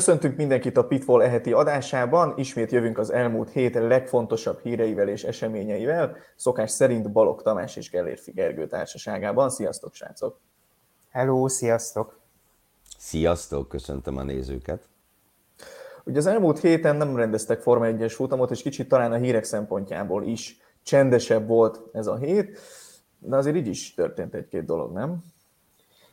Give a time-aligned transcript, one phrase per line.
[0.00, 2.32] Köszöntünk mindenkit a Pitfall eheti adásában.
[2.36, 6.16] Ismét jövünk az elmúlt hét legfontosabb híreivel és eseményeivel.
[6.36, 9.50] Szokás szerint Balog Tamás és Gellérfi Gergő társaságában.
[9.50, 10.38] Sziasztok, srácok!
[11.10, 12.18] Hello, sziasztok!
[12.98, 14.88] Sziasztok, köszöntöm a nézőket!
[16.04, 20.24] Ugye az elmúlt héten nem rendeztek Forma 1-es futamot, és kicsit talán a hírek szempontjából
[20.24, 22.58] is csendesebb volt ez a hét,
[23.18, 25.22] de azért így is történt egy-két dolog, nem?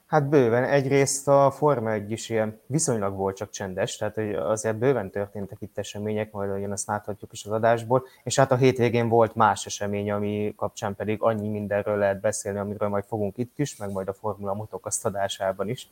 [0.08, 0.64] Hát bőven.
[0.64, 5.58] Egyrészt a Forma 1 is ilyen viszonylag volt csak csendes, tehát hogy azért bőven történtek
[5.62, 9.66] itt események, majd olyan azt láthatjuk is az adásból, és hát a hétvégén volt más
[9.66, 14.08] esemény, ami kapcsán pedig annyi mindenről lehet beszélni, amiről majd fogunk itt is, meg majd
[14.08, 15.90] a Formula Motocast adásában is.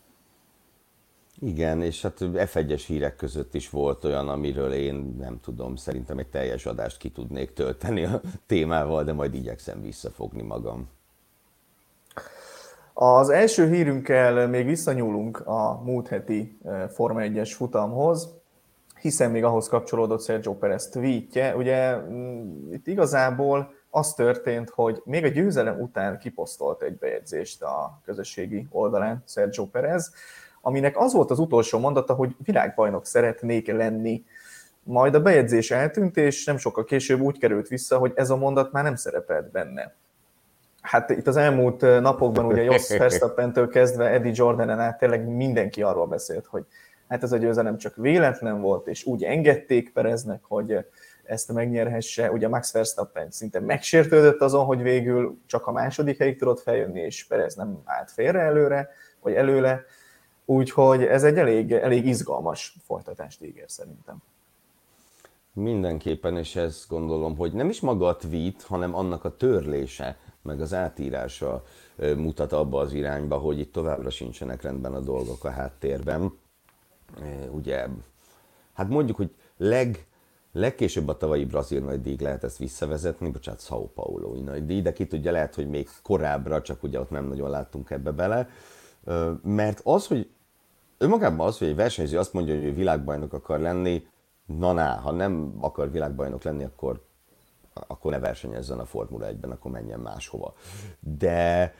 [1.39, 6.29] Igen, és hát F1-es hírek között is volt olyan, amiről én nem tudom, szerintem egy
[6.29, 10.89] teljes adást ki tudnék tölteni a témával, de majd igyekszem visszafogni magam.
[12.97, 18.33] Az első hírünkkel még visszanyúlunk a múlt heti Forma 1-es futamhoz,
[19.01, 21.55] hiszen még ahhoz kapcsolódott Sergio Perez tweetje.
[21.55, 28.01] Ugye mm, itt igazából az történt, hogy még a győzelem után kiposztolt egy bejegyzést a
[28.05, 30.13] közösségi oldalán Sergio Perez,
[30.61, 34.25] aminek az volt az utolsó mondata, hogy világbajnok szeretnék lenni.
[34.83, 38.71] Majd a bejegyzés eltűnt, és nem sokkal később úgy került vissza, hogy ez a mondat
[38.71, 39.93] már nem szerepelt benne.
[40.85, 46.07] Hát itt az elmúlt napokban ugye Jos Verstappentől kezdve Eddie Jordanen át tényleg mindenki arról
[46.07, 46.65] beszélt, hogy
[47.07, 50.85] hát ez a győzelem csak véletlen volt, és úgy engedték Pereznek, hogy
[51.23, 52.31] ezt megnyerhesse.
[52.31, 57.25] Ugye Max Verstappen szinte megsértődött azon, hogy végül csak a második helyig tudott feljönni, és
[57.25, 58.89] Perez nem állt félre előre,
[59.21, 59.83] vagy előle.
[60.45, 64.17] Úgyhogy ez egy elég, elég izgalmas folytatást ígér szerintem.
[65.53, 70.61] Mindenképpen, és ezt gondolom, hogy nem is maga a tweet, hanem annak a törlése meg
[70.61, 71.63] az átírása
[72.15, 76.37] mutat abba az irányba, hogy itt továbbra sincsenek rendben a dolgok a háttérben.
[77.51, 77.87] Ugye,
[78.73, 80.05] hát mondjuk, hogy leg,
[80.51, 85.31] legkésőbb a tavalyi brazil nagydíj lehet ezt visszavezetni, bocsánat, São Paulo nagydíj, de ki tudja,
[85.31, 88.49] lehet, hogy még korábbra, csak ugye ott nem nagyon láttunk ebbe bele.
[89.43, 90.29] Mert az, hogy
[90.97, 94.07] önmagában az, hogy egy versenyző azt mondja, hogy ő világbajnok akar lenni,
[94.45, 97.04] na ná, ha nem akar világbajnok lenni, akkor
[97.87, 100.53] akkor ne versenyezzen a Formula 1-ben, akkor menjen máshova.
[100.99, 101.73] De,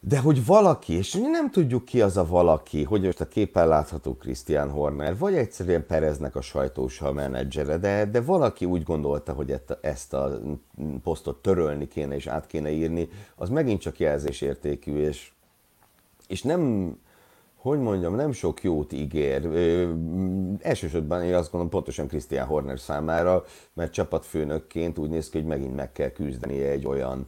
[0.00, 4.14] de hogy valaki, és nem tudjuk ki az a valaki, hogy most a képen látható
[4.14, 9.60] Christian Horner, vagy egyszerűen Pereznek a sajtós a menedzsere, de, de valaki úgy gondolta, hogy
[9.80, 10.40] ezt a
[11.02, 15.32] posztot törölni kéne és át kéne írni, az megint csak jelzésértékű, és,
[16.26, 16.94] és nem,
[17.60, 19.44] hogy mondjam, nem sok jót ígér.
[19.44, 19.92] Ö,
[20.60, 25.76] elsősorban én azt gondolom pontosan Christian Horner számára, mert csapatfőnökként úgy néz ki, hogy megint
[25.76, 27.26] meg kell küzdenie egy olyan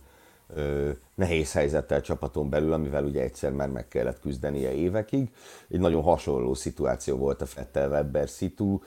[0.54, 5.30] ö, nehéz helyzettel csapaton belül, amivel ugye egyszer már meg kellett küzdenie évekig.
[5.68, 8.80] Egy nagyon hasonló szituáció volt a Fettel Webber szitu.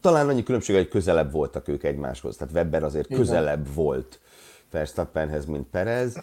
[0.00, 2.36] Talán annyi különbség, hogy közelebb voltak ők egymáshoz.
[2.36, 3.74] Tehát Webber azért közelebb Igen.
[3.74, 4.20] volt
[4.76, 6.18] Verstappenhez, mint Perez,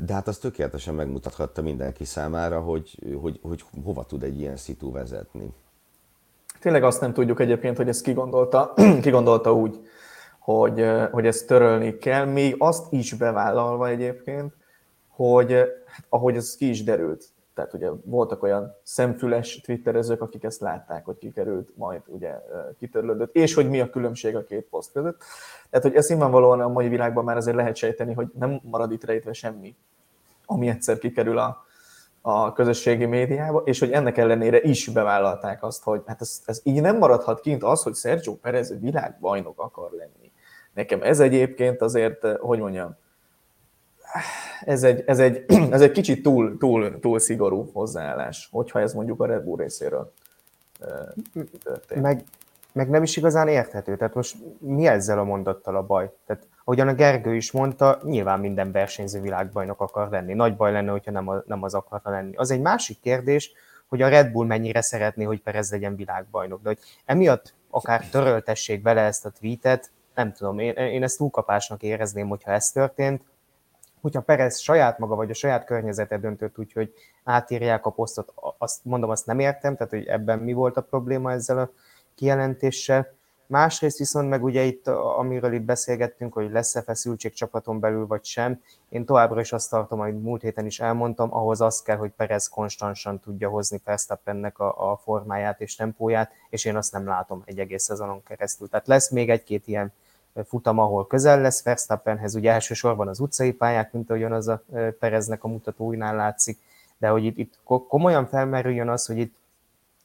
[0.00, 4.92] de hát az tökéletesen megmutathatta mindenki számára, hogy, hogy, hogy hova tud egy ilyen szitu
[4.92, 5.52] vezetni.
[6.60, 9.88] Tényleg azt nem tudjuk egyébként, hogy ezt kigondolta, kigondolta úgy,
[10.38, 14.52] hogy, hogy ezt törölni kell, még azt is bevállalva egyébként,
[15.08, 15.52] hogy
[15.86, 17.24] hát, ahogy ez ki is derült,
[17.56, 22.34] tehát ugye voltak olyan szemfüles twitterezők, akik ezt látták, hogy kikerült, majd ugye
[22.78, 25.22] kitörlődött, és hogy mi a különbség a két poszt között.
[25.70, 29.04] Tehát, hogy ezt nyilvánvalóan a mai világban már azért lehet sejteni, hogy nem marad itt
[29.04, 29.76] rejtve semmi,
[30.44, 31.64] ami egyszer kikerül a,
[32.20, 36.80] a közösségi médiába, és hogy ennek ellenére is bevállalták azt, hogy hát ez, ez így
[36.80, 40.32] nem maradhat kint az, hogy Sergio Perez világbajnok akar lenni.
[40.74, 42.96] Nekem ez egyébként azért, hogy mondjam,
[44.60, 49.20] ez egy, ez egy, ez egy kicsit túl, túl, túl szigorú hozzáállás, hogyha ez mondjuk
[49.20, 50.12] a Red Bull részéről
[51.62, 52.02] történt.
[52.02, 52.24] Meg,
[52.72, 53.96] meg nem is igazán érthető.
[53.96, 56.10] Tehát most mi ezzel a mondattal a baj?
[56.26, 60.34] Tehát ahogyan a Gergő is mondta, nyilván minden versenyző világbajnok akar lenni.
[60.34, 62.36] Nagy baj lenne, hogyha nem, a, nem az akarna lenni.
[62.36, 63.52] Az egy másik kérdés,
[63.88, 66.62] hogy a Red Bull mennyire szeretné, hogy Perez legyen világbajnok.
[66.62, 71.82] De hogy emiatt akár töröltessék vele ezt a tweetet, nem tudom, én, én ezt túlkapásnak
[71.82, 73.22] érezném, hogyha ez történt,
[74.06, 76.92] hogyha Perez saját maga vagy a saját környezete döntött úgy, hogy
[77.24, 81.32] átírják a posztot, azt mondom, azt nem értem, tehát hogy ebben mi volt a probléma
[81.32, 81.70] ezzel a
[82.14, 83.14] kijelentéssel.
[83.46, 88.62] Másrészt viszont meg ugye itt, amiről itt beszélgettünk, hogy lesz-e feszültség csapaton belül, vagy sem,
[88.88, 92.48] én továbbra is azt tartom, amit múlt héten is elmondtam, ahhoz az kell, hogy Perez
[92.48, 97.58] konstansan tudja hozni Verstappennek a, a formáját és tempóját, és én azt nem látom egy
[97.58, 98.68] egész szezonon keresztül.
[98.68, 99.92] Tehát lesz még egy-két ilyen
[100.44, 104.62] futam, ahol közel lesz Verstappenhez, ugye elsősorban az utcai pályák, mint ahogyan az a
[104.98, 106.58] Pereznek a mutatóinál látszik,
[106.98, 109.34] de hogy itt, itt komolyan felmerüljön az, hogy itt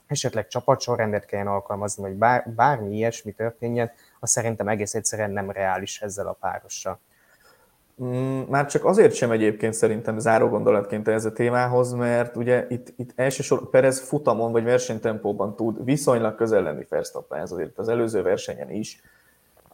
[0.08, 6.02] esetleg csapatsorrendet kelljen alkalmazni, vagy bár, bármi ilyesmi történjen, az szerintem egész egyszerűen nem reális
[6.02, 7.00] ezzel a párossal.
[8.04, 12.94] Mm, már csak azért sem egyébként szerintem záró gondolatként ez a témához, mert ugye itt,
[12.96, 18.72] itt elsősorban Perez futamon vagy versenytempóban tud viszonylag közel lenni Verstappenhez, azért az előző versenyen
[18.72, 19.02] is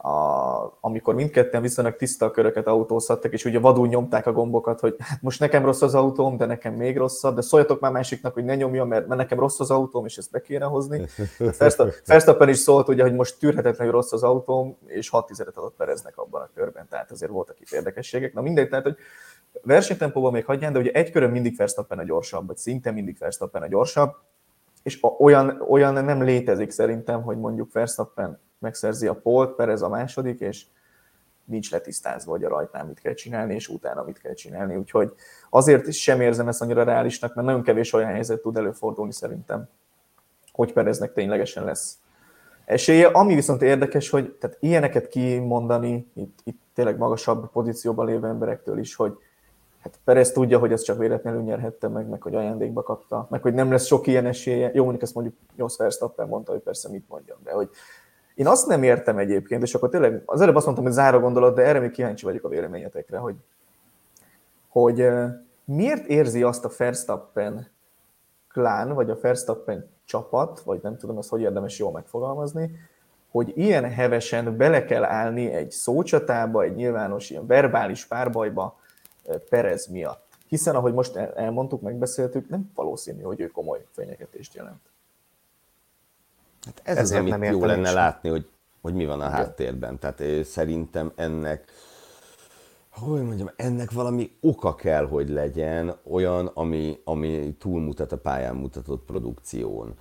[0.02, 5.22] a, amikor mindketten viszonylag tiszta köröket autózhattak, és ugye vadul nyomták a gombokat, hogy hát
[5.22, 8.54] most nekem rossz az autóm, de nekem még rosszabb, de szóljatok már másiknak, hogy ne
[8.54, 11.06] nyomjon, mert, mert nekem rossz az autóm, és ezt be kéne hozni.
[12.06, 16.18] Verstappen is szólt ugye, hogy most tűrhetetlenül rossz az autóm, és 6 tizedet adott Pereznek
[16.18, 18.34] abban a körben, tehát azért voltak itt érdekességek.
[18.34, 18.96] Na mindegy, tehát hogy
[19.62, 23.62] versenytempóban még hagyján, de ugye egy körön mindig Verstappen a gyorsabb, vagy szinte mindig Verstappen
[23.62, 24.14] a gyorsabb,
[24.82, 30.40] és olyan, olyan nem létezik szerintem, hogy mondjuk Verstappen megszerzi a polt, Perez a második,
[30.40, 30.66] és
[31.44, 34.76] nincs letisztázva, hogy a rajtnál mit kell csinálni, és utána mit kell csinálni.
[34.76, 35.12] Úgyhogy
[35.50, 39.68] azért is sem érzem ezt annyira reálisnak, mert nagyon kevés olyan helyzet tud előfordulni szerintem,
[40.52, 41.98] hogy Pereznek ténylegesen lesz
[42.64, 43.06] esélye.
[43.06, 48.94] Ami viszont érdekes, hogy tehát ilyeneket kimondani itt, itt tényleg magasabb pozícióban lévő emberektől is,
[48.94, 49.18] hogy
[49.82, 53.54] hát Perez tudja, hogy ez csak véletlenül nyerhette meg, meg hogy ajándékba kapta, meg hogy
[53.54, 54.70] nem lesz sok ilyen esélye.
[54.74, 57.70] Jó, mondjuk ezt mondjuk Jos Verstappen mondta, hogy persze mit mondjam, de hogy
[58.38, 61.54] én azt nem értem egyébként, és akkor tényleg az előbb azt mondtam, hogy záró gondolat,
[61.54, 63.34] de erre még kíváncsi vagyok a véleményetekre, hogy,
[64.68, 65.08] hogy
[65.64, 67.70] miért érzi azt a Verstappen
[68.48, 72.70] klán, vagy a Verstappen csapat, vagy nem tudom, azt hogy érdemes jól megfogalmazni,
[73.30, 78.80] hogy ilyen hevesen bele kell állni egy szócsatába, egy nyilvános ilyen verbális párbajba
[79.48, 80.26] Perez miatt.
[80.48, 84.80] Hiszen, ahogy most elmondtuk, megbeszéltük, nem valószínű, hogy ő komoly fenyegetést jelent.
[86.64, 87.94] Hát ez az, amit nem jó lenne sem.
[87.94, 88.48] látni, hogy,
[88.80, 89.98] hogy mi van a háttérben.
[89.98, 91.70] Tehát szerintem ennek,
[92.90, 99.04] hogy mondjam, ennek valami oka kell, hogy legyen, olyan, ami, ami túlmutat a pályán mutatott
[99.04, 99.94] produkción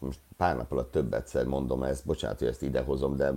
[0.00, 3.32] most pár nap alatt több egyszer mondom ezt, bocsánat, hogy ezt idehozom, de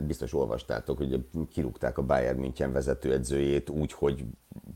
[0.00, 4.24] biztos olvastátok, hogy kirúgták a Bayern München vezetőedzőjét úgy, hogy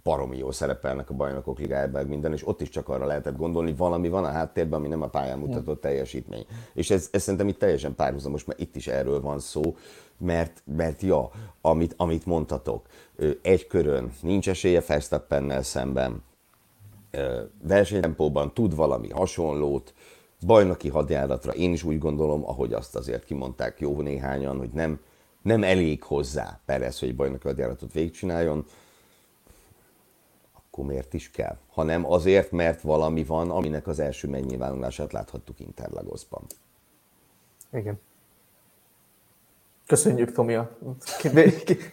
[0.03, 4.09] baromi jól szerepelnek a bajnokok ligájában minden, és ott is csak arra lehetett gondolni, valami
[4.09, 6.47] van a háttérben, ami nem a pályán mutatott teljesítmény.
[6.73, 9.77] És ez, ez szerintem itt teljesen párhuzamos, mert itt is erről van szó,
[10.19, 12.87] mert, mert ja, amit, amit mondtatok,
[13.43, 16.23] egy körön nincs esélye Verstappennel szemben,
[17.63, 19.95] versenytempóban tud valami hasonlót,
[20.47, 25.01] bajnoki hadjáratra én is úgy gondolom, ahogy azt azért kimondták jó néhányan, hogy nem,
[25.43, 28.67] nem elég hozzá Perez, hogy bajnoki hadjáratot végigcsináljon,
[30.53, 31.57] akkor miért is kell?
[31.69, 36.43] Hanem azért, mert valami van, aminek az első megnyilvánulását láthattuk Interlagosban.
[37.73, 38.01] Igen.
[39.87, 40.77] Köszönjük, Tomi, a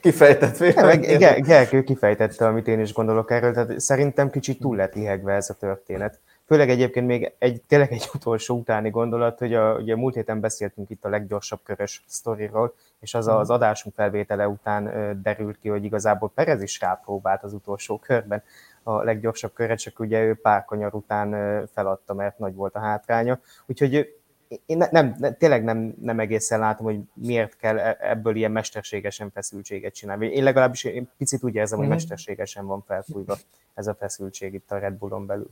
[0.02, 1.46] kifejtett véleményt.
[1.46, 5.54] Gergő kifejtette, amit én is gondolok erről, tehát szerintem kicsit túl lett lihegve ez a
[5.54, 6.20] történet.
[6.46, 10.90] Főleg egyébként még egy, tényleg egy utolsó utáni gondolat, hogy a, ugye múlt héten beszéltünk
[10.90, 14.84] itt a leggyorsabb körös sztoriról, és az az adásunk felvétele után
[15.22, 18.44] derült ki, hogy igazából Perez is rápróbált az utolsó körben
[18.84, 21.30] a leggyorsabb körre, csak ugye ő pár kanyar után
[21.74, 23.40] feladta, mert nagy volt a hátránya.
[23.66, 24.16] Úgyhogy
[24.66, 28.52] én ne, nem, ne, tényleg nem, nem egészen látom, hogy miért kell e, ebből ilyen
[28.52, 30.28] mesterségesen feszültséget csinálni.
[30.28, 31.96] Én legalábbis én picit úgy érzem, hogy mhm.
[31.96, 33.38] mesterségesen van felfújva
[33.74, 35.50] ez a feszültség itt a Red Bullon belül.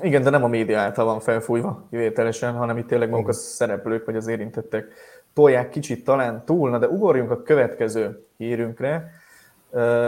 [0.00, 4.04] Igen, de nem a média által van felfújva kivételesen, hanem itt tényleg maguk a szereplők
[4.04, 4.86] vagy az érintettek
[5.32, 6.70] tolják kicsit talán túl.
[6.70, 9.10] Na de ugorjunk a következő hírünkre.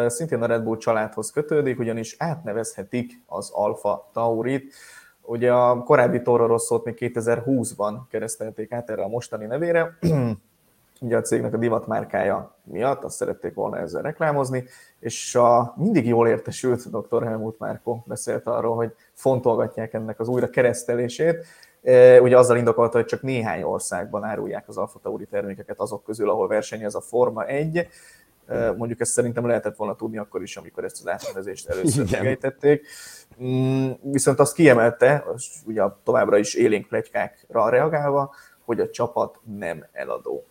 [0.06, 4.74] Szintén a Red Bull családhoz kötődik, ugyanis átnevezhetik az Alfa Taurit.
[5.28, 9.98] Ugye a korábbi Toro Rosszót még 2020-ban keresztelték át erre a mostani nevére.
[11.00, 14.64] Ugye a cégnek a divatmárkája miatt azt szerették volna ezzel reklámozni,
[15.00, 17.22] és a mindig jól értesült dr.
[17.22, 21.44] Helmut Márko beszélt arról, hogy fontolgatják ennek az újra keresztelését.
[21.82, 26.30] E, ugye azzal indokolta, hogy csak néhány országban árulják az Alfa Tauri termékeket azok közül,
[26.30, 27.88] ahol versenyez a Forma 1.
[28.76, 32.86] Mondjuk ezt szerintem lehetett volna tudni akkor is, amikor ezt az átnevezést először megejtették.
[33.42, 35.24] Mm, viszont azt kiemelte,
[35.66, 40.44] ugye továbbra is élénk plegykákra reagálva, hogy a csapat nem eladó.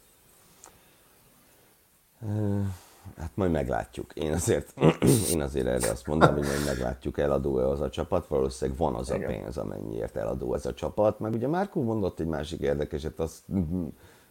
[3.17, 4.13] Hát majd meglátjuk.
[4.13, 4.73] Én azért,
[5.33, 8.27] én azért erre azt mondom, hogy majd meglátjuk, eladó-e az a csapat.
[8.27, 11.19] Valószínűleg van az a pénz, amennyiért eladó ez a csapat.
[11.19, 13.43] Meg ugye Márkó mondott egy másik érdekeset, az,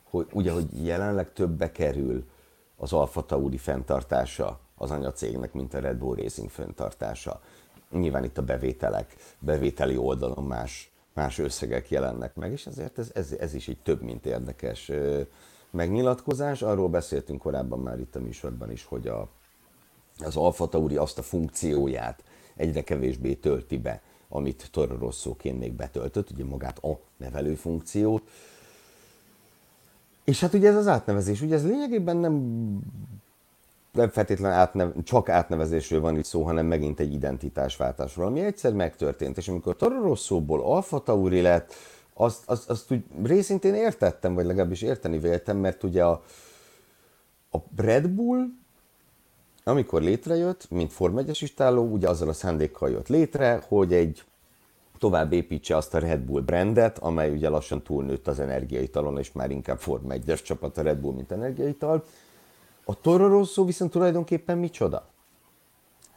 [0.03, 2.25] hogy ugye, hogy jelenleg többe kerül
[2.77, 7.41] az Alfa Tauri fenntartása az anyacégnek, mint a Red Bull Racing fenntartása.
[7.91, 13.33] Nyilván itt a bevételek, bevételi oldalon más, más összegek jelennek meg, és ezért ez, ez,
[13.33, 14.91] ez is egy több, mint érdekes
[15.71, 16.63] megnyilatkozás.
[16.63, 19.29] Arról beszéltünk korábban már itt a műsorban is, hogy a,
[20.19, 22.25] az Alfa Tauri azt a funkcióját
[22.57, 28.23] egyre kevésbé tölti be, amit Toro Rosso-ként még betöltött, ugye magát a nevelő funkciót.
[30.27, 32.35] És hát ugye ez az átnevezés, ugye ez lényegében nem
[33.93, 39.37] nem feltétlenül átnev, csak átnevezésről van itt szó, hanem megint egy identitásváltásról, ami egyszer megtörtént,
[39.37, 41.75] és amikor Toro Rosso-ból Alfa Tauri lett,
[42.15, 46.23] azt, azt, azt úgy részintén értettem, vagy legalábbis érteni véltem, mert ugye a,
[47.51, 48.45] a Red Bull,
[49.65, 54.25] amikor létrejött, mint Form 1 istáló, ugye azzal a szándékkal jött létre, hogy egy
[54.99, 59.51] tovább építse azt a Red Bull brandet, amely ugye lassan túlnőtt az energiaitalon, és már
[59.51, 62.05] inkább Form 1-es csapat a Red Bull, mint energiaital.
[62.85, 65.07] A Toro Rosso viszont tulajdonképpen micsoda?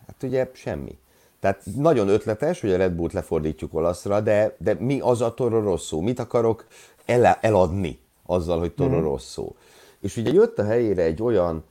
[0.08, 0.98] Hát ugye semmi.
[1.40, 5.62] Tehát nagyon ötletes, hogy a Red Bullt lefordítjuk olaszra, de, de mi az a Toro
[5.62, 6.00] Rosso?
[6.00, 6.68] Mit akarok
[7.06, 9.04] el, eladni azzal, hogy Toro mm.
[9.04, 9.52] Rosso?
[10.00, 11.64] És ugye jött a helyére egy olyan,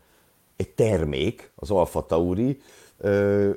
[0.56, 2.60] egy termék, az Alfa Tauri,
[2.98, 3.50] ö,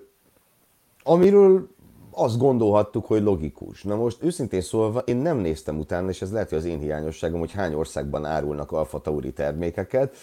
[1.03, 1.67] amiről
[2.11, 3.83] azt gondolhattuk, hogy logikus.
[3.83, 7.39] Na most őszintén szólva, én nem néztem utána, és ez lehet, hogy az én hiányosságom,
[7.39, 10.15] hogy hány országban árulnak Alfa Tauri termékeket,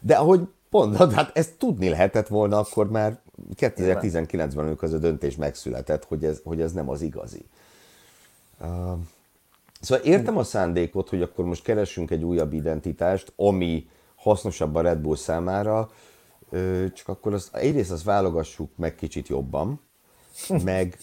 [0.00, 3.20] de ahogy Pont, hát ezt tudni lehetett volna akkor már
[3.54, 7.44] 2019-ben, amikor az a döntés megszületett, hogy ez, hogy ez nem az igazi.
[8.60, 8.66] Uh,
[9.80, 14.98] szóval értem a szándékot, hogy akkor most keressünk egy újabb identitást, ami hasznosabb a Red
[14.98, 15.90] Bull számára,
[16.94, 19.80] csak akkor az, egyrészt azt válogassuk meg kicsit jobban,
[20.64, 20.98] meg,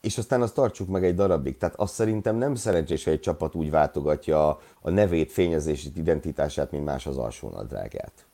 [0.00, 1.56] és aztán azt tartsuk meg egy darabig.
[1.56, 4.48] Tehát azt szerintem nem szerencsés, hogy egy csapat úgy váltogatja
[4.80, 8.26] a nevét, fényezését, identitását, mint más az alsónadrágát.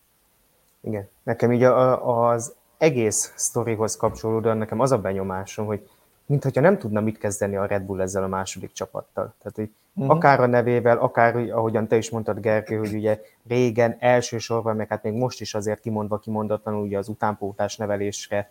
[0.80, 1.08] Igen.
[1.22, 5.88] Nekem így a, a, az egész sztorihoz kapcsolódóan nekem az a benyomásom, hogy
[6.26, 9.34] mintha nem tudna mit kezdeni a Red Bull ezzel a második csapattal.
[9.38, 10.16] Tehát, hogy uh-huh.
[10.16, 15.02] akár a nevével, akár, ahogyan te is mondtad, Gergő, hogy ugye régen elsősorban, meg hát
[15.02, 18.50] még most is azért kimondva kimondatlanul ugye az utánpótlás nevelésre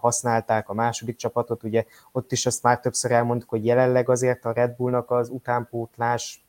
[0.00, 4.52] használták a második csapatot, ugye ott is azt már többször elmondtuk, hogy jelenleg azért a
[4.52, 6.44] Red Bullnak az utánpótlás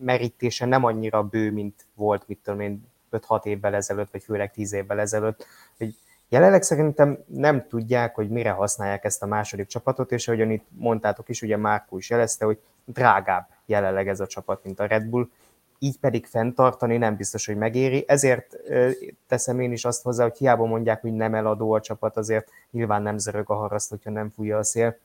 [0.00, 4.72] merítése nem annyira bő, mint volt, mit tudom én, 5-6 évvel ezelőtt, vagy főleg 10
[4.72, 5.46] évvel ezelőtt,
[5.78, 5.96] hogy
[6.28, 11.28] jelenleg szerintem nem tudják, hogy mire használják ezt a második csapatot, és ahogyan itt mondtátok
[11.28, 15.28] is, ugye Márkó is jelezte, hogy drágább jelenleg ez a csapat, mint a Red Bull,
[15.78, 18.04] így pedig fenntartani nem biztos, hogy megéri.
[18.06, 18.56] Ezért
[19.26, 23.02] teszem én is azt hozzá, hogy hiába mondják, hogy nem eladó a csapat, azért nyilván
[23.02, 24.98] nem zörög a haraszt, hogyha nem fújja a szél.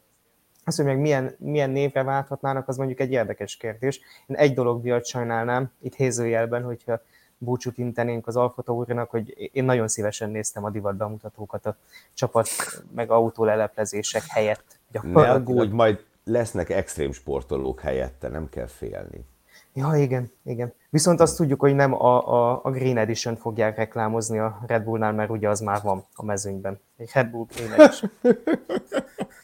[0.65, 3.99] Azt, hogy meg milyen, milyen névre válthatnának, az mondjuk egy érdekes kérdés.
[4.27, 7.01] Én egy dolog miatt sajnálnám, itt hézőjelben, hogyha
[7.37, 11.77] búcsút intenénk az Alfa Taurinak, hogy én nagyon szívesen néztem a divat bemutatókat a
[12.13, 12.47] csapat
[12.95, 14.79] meg autóleleplezések helyett.
[15.01, 19.25] Ne aggódj, majd lesznek extrém sportolók helyette, nem kell félni.
[19.73, 20.73] Ja, igen, igen.
[20.89, 25.13] Viszont azt tudjuk, hogy nem a, a, a Green Edition fogják reklámozni a Red Bullnál,
[25.13, 26.79] mert ugye az már van a mezőnyben.
[26.97, 28.11] Egy Red Bull Green Edition.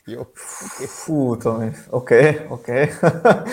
[0.05, 0.21] Jó.
[0.85, 1.69] Fú, Tomi.
[1.89, 2.89] Oké, oké.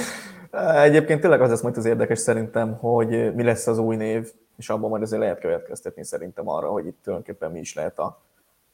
[0.85, 4.69] Egyébként tényleg az lesz majd az érdekes szerintem, hogy mi lesz az új név, és
[4.69, 8.23] abban majd azért lehet következtetni szerintem arra, hogy itt tulajdonképpen mi is lehet a,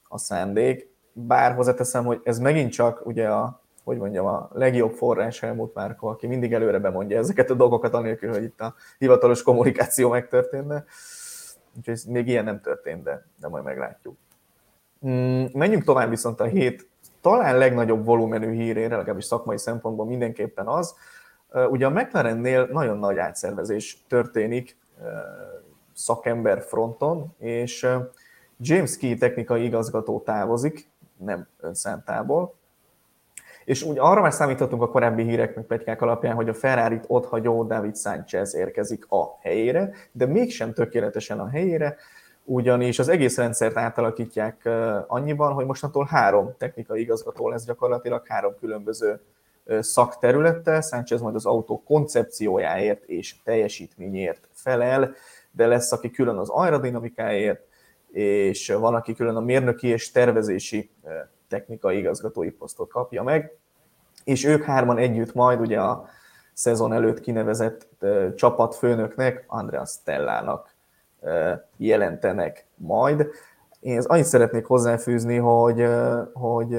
[0.09, 0.91] a szándék.
[1.13, 6.07] Bár hozzáteszem, hogy ez megint csak ugye a, hogy mondjam, a legjobb forrás Helmut Márko,
[6.07, 10.85] aki mindig előre bemondja ezeket a dolgokat, anélkül, hogy itt a hivatalos kommunikáció megtörténne.
[11.77, 14.17] Úgyhogy még ilyen nem történt, de, de majd meglátjuk.
[15.07, 16.89] Mm, menjünk tovább viszont a hét
[17.21, 20.95] talán legnagyobb volumenű hírére, legalábbis szakmai szempontból mindenképpen az,
[21.53, 24.77] Ugye a McLarennél nagyon nagy átszervezés történik
[25.93, 27.89] szakember fronton, és
[28.59, 32.55] James Key technikai igazgató távozik, nem önszántából,
[33.65, 37.65] és úgy arra már számíthatunk a korábbi hírek meg plegykák alapján, hogy a Ferrari-t otthagyó
[37.65, 41.97] David Sanchez érkezik a helyére, de mégsem tökéletesen a helyére,
[42.45, 44.69] ugyanis az egész rendszert átalakítják
[45.07, 49.21] annyiban, hogy mostantól három technikai igazgató lesz gyakorlatilag, három különböző
[49.81, 55.15] szakterülettel, Sánchez majd az autó koncepciójáért és teljesítményért felel,
[55.51, 57.61] de lesz, aki külön az aerodinamikáért,
[58.13, 60.91] és van, aki külön a mérnöki és tervezési
[61.53, 63.57] technikai igazgatói posztot kapja meg,
[64.25, 66.05] és ők hárman együtt majd ugye a
[66.53, 67.89] szezon előtt kinevezett
[68.35, 70.75] csapatfőnöknek, Andreas Stellának
[71.77, 73.27] jelentenek majd.
[73.81, 75.87] Én annyit szeretnék hozzáfűzni, hogy,
[76.33, 76.75] hogy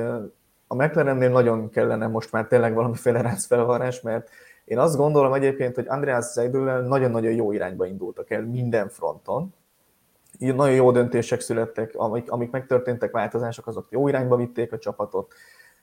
[0.68, 4.30] a McLarennél nagyon kellene most már tényleg valamiféle rácfelvarrás, mert
[4.66, 9.54] én azt gondolom egyébként, hogy Andreas Seidel nagyon-nagyon jó irányba indultak el minden fronton.
[10.52, 15.34] Nagyon jó döntések születtek, amik, amik megtörténtek, változások, azok jó irányba vitték a csapatot.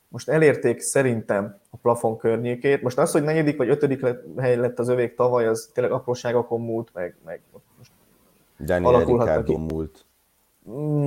[0.08, 2.82] Most elérték szerintem a plafon környékét.
[2.82, 6.60] Most az, hogy negyedik vagy ötödik lett, hely lett az övék tavaly, az tényleg apróságokon
[6.60, 7.40] múlt, meg, meg
[7.78, 7.90] most
[8.58, 10.04] Daniel Ricardo múlt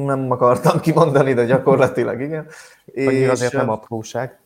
[0.05, 2.47] nem akartam kimondani, de gyakorlatilag igen.
[2.85, 4.39] És azért nem apróság.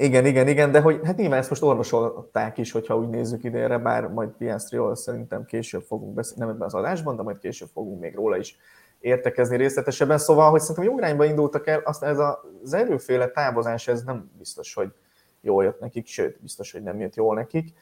[0.00, 3.78] Igen, igen, igen, de hogy hát nyilván ezt most orvosolták is, hogyha úgy nézzük idénre,
[3.78, 8.00] bár majd Piastriról szerintem később fogunk beszélni, nem ebben az adásban, de majd később fogunk
[8.00, 8.56] még róla is
[9.00, 10.18] értekezni részletesebben.
[10.18, 12.18] Szóval, hogy szerintem jó irányba indultak el, aztán ez
[12.62, 14.92] az erőféle távozás, ez nem biztos, hogy
[15.40, 17.72] jól jött nekik, sőt, biztos, hogy nem jött jól nekik.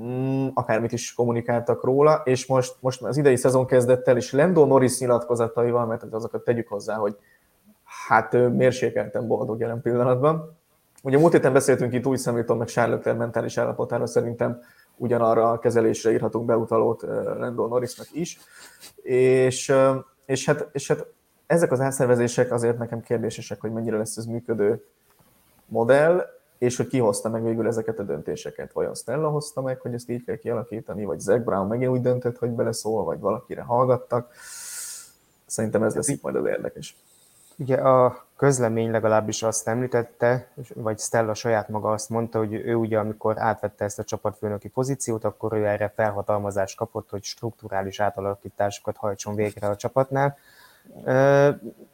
[0.00, 4.66] Mm, akármit is kommunikáltak róla, és most, most az idei szezon kezdett el, és Lando
[4.66, 7.16] Norris nyilatkozataival, mert azokat tegyük hozzá, hogy
[8.08, 10.59] hát mérsékelten boldog jelen pillanatban.
[11.02, 14.60] Ugye múlt héten beszéltünk itt új szemlítom, meg Charlotte mentális állapotára, szerintem
[14.96, 17.02] ugyanarra a kezelésre írhatunk beutalót
[17.38, 18.38] Lando Norrisnak is.
[19.02, 19.74] És,
[20.26, 21.06] és, hát, és hát
[21.46, 24.84] ezek az átszervezések azért nekem kérdésesek, hogy mennyire lesz ez működő
[25.66, 26.26] modell,
[26.58, 28.72] és hogy ki hozta meg végül ezeket a döntéseket.
[28.72, 32.38] Vajon Stella hozta meg, hogy ezt így kell kialakítani, vagy Zach Brown megint úgy döntött,
[32.38, 34.32] hogy beleszól, vagy valakire hallgattak.
[35.46, 36.96] Szerintem ez lesz itt majd az érdekes.
[37.60, 42.98] Ugye a közlemény legalábbis azt említette, vagy Stella saját maga azt mondta, hogy ő ugye,
[42.98, 49.34] amikor átvette ezt a csapatfőnöki pozíciót, akkor ő erre felhatalmazást kapott, hogy strukturális átalakításokat hajtson
[49.34, 50.36] végre a csapatnál.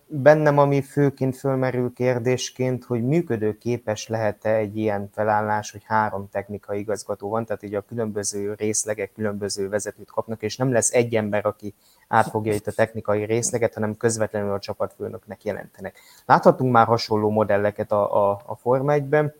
[0.08, 7.28] Bennem ami főként fölmerül kérdésként, hogy működőképes lehet-e egy ilyen felállás, hogy három technikai igazgató
[7.28, 11.74] van, tehát így a különböző részlegek különböző vezetőt kapnak, és nem lesz egy ember, aki
[12.08, 15.98] átfogja itt a technikai részleget, hanem közvetlenül a csapatfőnöknek jelentenek.
[16.26, 19.34] Láthatunk már hasonló modelleket a, a, a Forma 1-ben,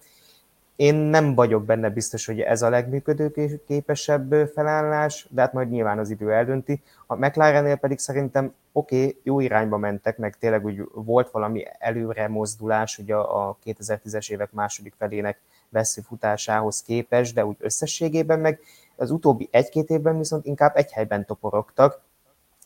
[0.76, 6.10] én nem vagyok benne biztos, hogy ez a legműködőképesebb felállás, de hát majd nyilván az
[6.10, 6.82] idő eldönti.
[7.06, 12.28] A McLarennél pedig szerintem oké, okay, jó irányba mentek, meg tényleg úgy volt valami előre
[12.28, 18.60] mozdulás ugye a 2010-es évek második felének vesző futásához képest, de úgy összességében meg
[18.96, 22.00] az utóbbi egy-két évben viszont inkább egy helyben toporogtak,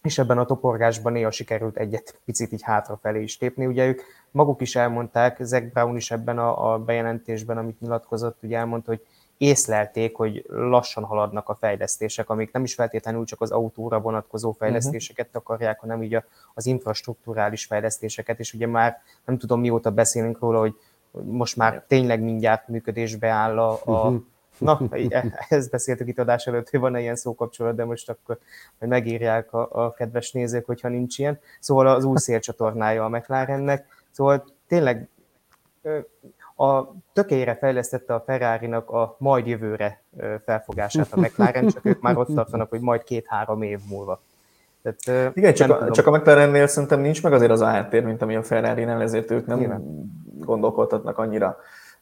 [0.03, 3.67] és ebben a toporgásban néha sikerült egyet picit így hátrafelé is tépni.
[3.67, 8.57] Ugye ők maguk is elmondták, Zach Brown is ebben a, a bejelentésben, amit nyilatkozott, ugye
[8.57, 9.07] elmondta, hogy
[9.39, 14.59] észlelték, hogy lassan haladnak a fejlesztések, amik nem is feltétlenül csak az autóra vonatkozó mhm.
[14.59, 15.43] fejlesztéseket uh-huh.
[15.43, 16.23] akarják, hanem így
[16.55, 20.75] az infrastruktúrális fejlesztéseket, és ugye már nem tudom mióta beszélünk róla, hogy
[21.11, 24.23] most már tényleg mindjárt működésbe áll a, a uh-huh
[24.61, 24.81] Na,
[25.49, 28.39] ezt beszéltük itt adás előtt, hogy van-e ilyen szókapcsolat, de most akkor
[28.79, 31.39] majd megírják a, a kedves nézők, hogyha nincs ilyen.
[31.61, 33.87] Szóval az új szélcsatornája a McLarennek.
[34.11, 35.09] Szóval tényleg
[36.57, 40.03] a tökére fejlesztette a ferrari a majd jövőre
[40.45, 44.21] felfogását a McLaren, csak ők már ott tartanak, hogy majd két-három év múlva.
[44.83, 48.23] Tehát, Igen, csak a, csak a McLarennél szerintem nincs meg azért az a háttér, mint
[48.23, 50.11] ami a Ferrari-nál, ezért ők nem Igen.
[50.39, 51.59] gondolkodhatnak annyira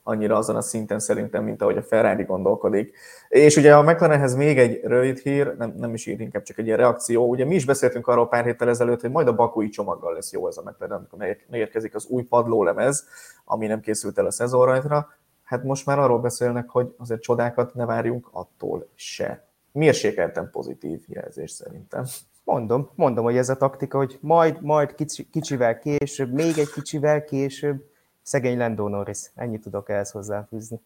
[0.08, 2.96] annyira azon a szinten szerintem, mint ahogy a Ferrari gondolkodik.
[3.28, 6.66] És ugye a McLarenhez még egy rövid hír, nem, nem is ír, inkább csak egy
[6.66, 7.28] ilyen reakció.
[7.28, 10.48] Ugye mi is beszéltünk arról pár héttel ezelőtt, hogy majd a bakui csomaggal lesz jó
[10.48, 13.04] ez a McLaren, amikor megérkezik az új padlólemez,
[13.44, 15.08] ami nem készült el a szezonrajtra.
[15.44, 19.48] Hát most már arról beszélnek, hogy azért csodákat ne várjunk attól se.
[19.72, 22.04] Mérsékelten pozitív jelzés szerintem.
[22.44, 27.24] Mondom, mondom, hogy ez a taktika, hogy majd, majd kicsi, kicsivel később, még egy kicsivel
[27.24, 27.87] később,
[28.28, 30.80] Szegény Lando Norris, ennyit tudok ehhez hozzáfűzni.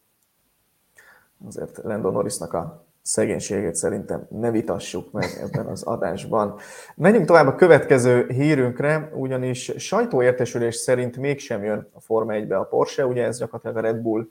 [1.47, 6.59] Azért Lando Norrisnak a szegénységét szerintem ne vitassuk meg ebben az adásban.
[6.95, 13.07] Menjünk tovább a következő hírünkre, ugyanis sajtóértesülés szerint mégsem jön a Forma 1-be a Porsche,
[13.07, 14.29] ugye ez gyakorlatilag a Red Bull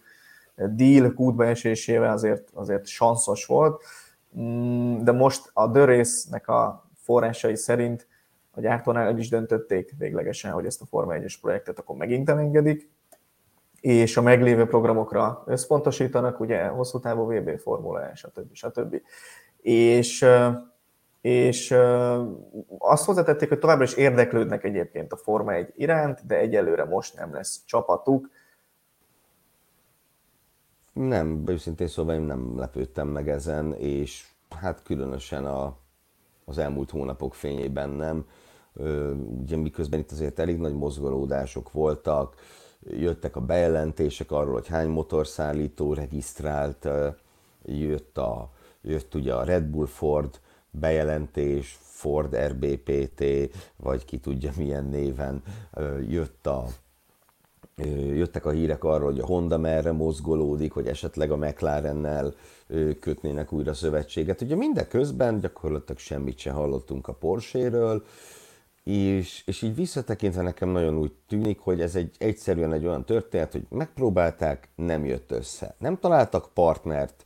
[0.56, 3.84] deal kútba esésével azért, azért sanszos volt,
[4.39, 8.08] mm, de most a The a forrásai szerint
[8.52, 12.89] a gyártónál el is döntötték véglegesen, hogy ezt a Forma 1-es projektet akkor megint elengedik,
[13.82, 18.54] és a meglévő programokra összpontosítanak, ugye hosszú távú VB formula, stb.
[18.54, 19.02] stb.
[19.62, 20.26] És,
[21.22, 21.76] és
[22.78, 27.34] azt hozzátették, hogy továbbra is érdeklődnek egyébként a Forma 1 iránt, de egyelőre most nem
[27.34, 28.30] lesz csapatuk.
[30.94, 35.78] Nem, őszintén szóval én nem lepődtem meg ezen, és hát különösen a,
[36.46, 38.26] az elmúlt hónapok fényében nem.
[39.41, 42.36] Ugye miközben itt azért elég nagy mozgolódások voltak,
[42.89, 46.88] jöttek a bejelentések arról, hogy hány motorszállító regisztrált,
[47.65, 48.50] jött, a,
[48.82, 50.39] jött ugye a Red Bull Ford
[50.72, 53.24] bejelentés, Ford RBPT,
[53.76, 55.44] vagy ki tudja milyen néven,
[56.10, 56.65] jött a,
[58.13, 62.34] jöttek a hírek arról, hogy a Honda merre mozgolódik, hogy esetleg a McLarennel
[63.00, 64.41] kötnének újra szövetséget.
[64.41, 68.04] Ugye mindeközben gyakorlatilag semmit sem hallottunk a Porsche-ről,
[68.84, 73.52] és, és így visszatekintve nekem nagyon úgy tűnik, hogy ez egy egyszerűen egy olyan történet,
[73.52, 75.76] hogy megpróbálták, nem jött össze.
[75.78, 77.26] Nem találtak partnert,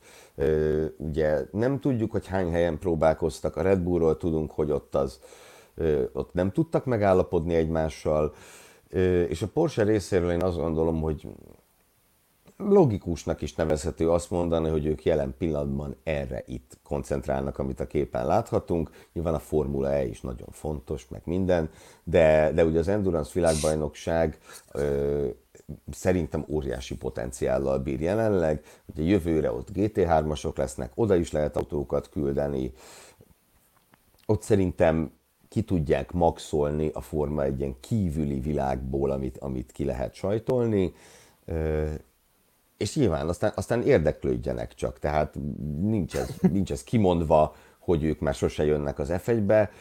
[0.98, 5.20] ugye nem tudjuk, hogy hány helyen próbálkoztak, a Red Bullról tudunk, hogy ott az,
[6.14, 8.34] ott nem tudtak megállapodni egymással,
[9.28, 11.28] és a Porsche részéről én azt gondolom, hogy
[12.58, 18.26] logikusnak is nevezhető azt mondani, hogy ők jelen pillanatban erre itt koncentrálnak, amit a képen
[18.26, 18.90] láthatunk.
[19.14, 21.70] Nyilván a Formula E is nagyon fontos, meg minden,
[22.04, 24.38] de, de ugye az Endurance világbajnokság
[24.72, 25.28] ö,
[25.92, 28.64] szerintem óriási potenciállal bír jelenleg.
[28.86, 32.74] Ugye jövőre ott GT3-asok lesznek, oda is lehet autókat küldeni.
[34.26, 35.12] Ott szerintem
[35.50, 40.94] ki tudják maxolni a Forma egy ilyen kívüli világból, amit, amit ki lehet sajtolni
[42.78, 45.36] és nyilván aztán, aztán érdeklődjenek csak, tehát
[45.82, 49.72] nincs ez, nincs ez kimondva, hogy ők már sose jönnek az F1-be.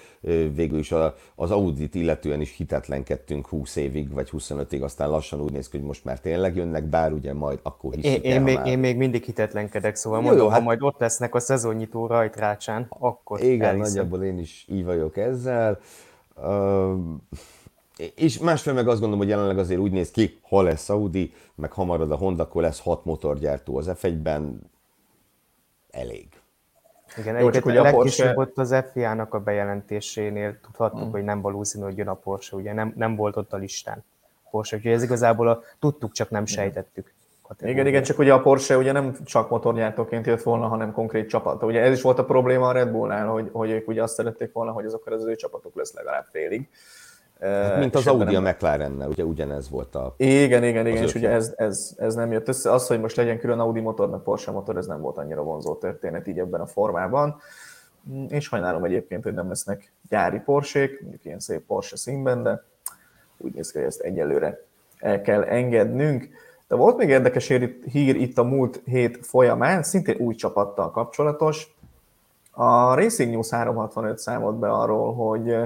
[0.54, 5.52] Végül is a, az Audit illetően is hitetlenkedtünk 20 évig, vagy 25-ig, aztán lassan úgy
[5.52, 8.42] néz ki, hogy most már tényleg jönnek, bár ugye majd akkor hiszük én, el, én,
[8.42, 8.66] még, már...
[8.66, 10.59] én még mindig hitetlenkedek, szóval jó, mondom, jó, hát...
[10.59, 13.92] ha majd ott lesznek a szezonnyitó rajtrácsán, akkor Igen, elhiszem.
[13.92, 15.78] nagyjából én is így vagyok ezzel.
[16.37, 16.94] Uh,
[18.14, 21.72] és másfél meg azt gondolom, hogy jelenleg azért úgy néz ki, ha lesz Audi, meg
[21.72, 24.70] ha marad a Honda, akkor lesz hat motorgyártó az F1-ben,
[25.90, 26.28] elég.
[27.16, 28.33] Igen, Jó, csak ugye a Porsche...
[28.37, 31.11] ott az FIA-nak a bejelentésénél tudhattuk, mm.
[31.11, 34.04] hogy nem valószínű, hogy jön a Porsche, ugye nem, nem volt ott a listán.
[34.50, 37.12] Porsche, úgyhogy ez igazából a, tudtuk, csak nem sejtettük.
[37.61, 41.62] Igen, igen, csak ugye a Porsche ugye nem csak motorgyártóként jött volna, hanem konkrét csapat.
[41.62, 44.52] Ugye ez is volt a probléma a Red Bullnál, hogy, hogy ők ugye azt szerették
[44.52, 46.68] volna, hogy azok az ő csapatok lesz legalább félig.
[47.44, 48.44] Hát, mint az Audi nem...
[48.44, 50.14] a McLarennel, ugye ugyanez volt a...
[50.16, 52.72] Igen, igen, igen, és ugye ez, ez, ez nem jött össze.
[52.72, 55.74] Az, hogy most legyen külön Audi motor, meg Porsche motor, ez nem volt annyira vonzó
[55.74, 57.37] történet így ebben a formában.
[58.28, 62.64] És sajnálom egyébként, hogy nem lesznek gyári Porsék, mondjuk ilyen szép Porsche színben, de
[63.37, 64.64] úgy néz ki, hogy ezt egyelőre
[64.98, 66.28] el kell engednünk.
[66.68, 67.48] De volt még érdekes
[67.90, 71.76] hír itt a múlt hét folyamán, szintén új csapattal kapcsolatos.
[72.50, 75.57] A Racing News 365 számolt be arról, hogy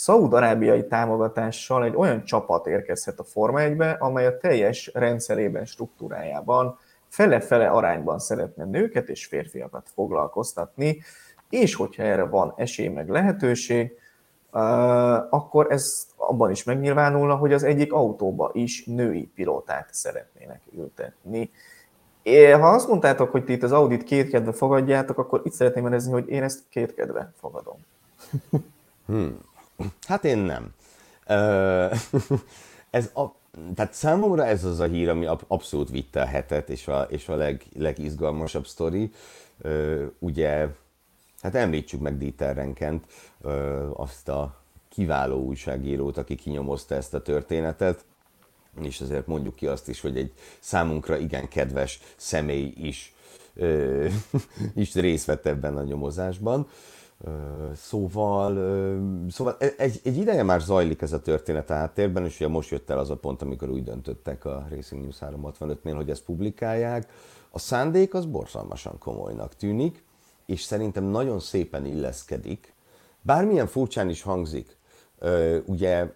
[0.00, 7.68] szaúd-arábiai támogatással egy olyan csapat érkezhet a Forma 1-be, amely a teljes rendszerében, struktúrájában fele-fele
[7.68, 11.02] arányban szeretne nőket és férfiakat foglalkoztatni,
[11.50, 13.92] és hogyha erre van esély meg lehetőség,
[15.30, 21.50] akkor ez abban is megnyilvánulna, hogy az egyik autóba is női pilótát szeretnének ültetni.
[22.52, 26.28] Ha azt mondtátok, hogy ti itt az Audit kétkedve fogadjátok, akkor itt szeretném menezni, hogy
[26.28, 27.76] én ezt kétkedve fogadom.
[29.06, 29.48] Hmm.
[30.06, 30.74] Hát én nem.
[32.90, 33.34] ez a,
[33.74, 37.34] tehát számomra ez az a hír, ami abszolút vitte a hetet, és a, és a
[37.34, 39.12] leg, legizgalmasabb sztori.
[40.18, 40.68] Ugye,
[41.40, 43.04] hát említsük meg Dieter Renkent,
[43.92, 48.04] azt a kiváló újságírót, aki kinyomozta ezt a történetet,
[48.82, 53.14] és azért mondjuk ki azt is, hogy egy számunkra igen kedves személy is,
[54.74, 56.68] is részt vett ebben a nyomozásban.
[57.74, 58.54] Szóval,
[59.30, 62.70] szóval e, egy, egy ideje már zajlik ez a történet a háttérben, és ugye most
[62.70, 67.12] jött el az a pont, amikor úgy döntöttek a Racing News 365-nél, hogy ezt publikálják.
[67.50, 70.04] A szándék az borzalmasan komolynak tűnik,
[70.46, 72.74] és szerintem nagyon szépen illeszkedik.
[73.22, 74.76] Bármilyen furcsán is hangzik,
[75.64, 76.12] ugye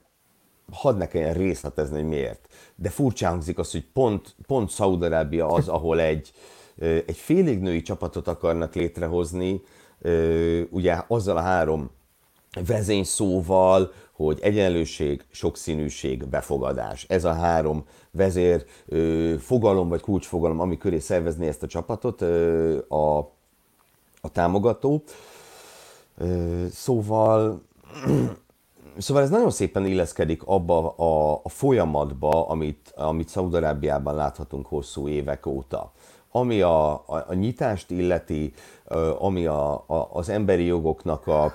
[0.72, 5.68] hadd ne kelljen részletezni, hogy miért, de furcsán hangzik az, hogy pont, pont Szaudarábia az,
[5.68, 6.32] ahol egy,
[6.78, 9.62] egy félig női csapatot akarnak létrehozni,
[10.70, 11.90] ugye azzal a három
[12.66, 17.06] vezényszóval, hogy egyenlőség, sokszínűség, befogadás.
[17.08, 18.64] Ez a három vezér
[19.38, 22.22] fogalom vagy kulcsfogalom, ami köré szervezni ezt a csapatot
[22.88, 23.18] a,
[24.20, 25.02] a támogató.
[26.70, 27.62] Szóval
[28.98, 35.46] Szóval ez nagyon szépen illeszkedik abba a, a folyamatba, amit, amit Szaudarábiában láthatunk hosszú évek
[35.46, 35.92] óta
[36.36, 38.52] ami a, a, a nyitást illeti,
[39.18, 41.52] ami a, a, az emberi jogoknak a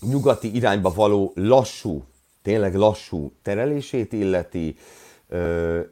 [0.00, 2.02] nyugati irányba való lassú,
[2.42, 4.76] tényleg lassú terelését illeti,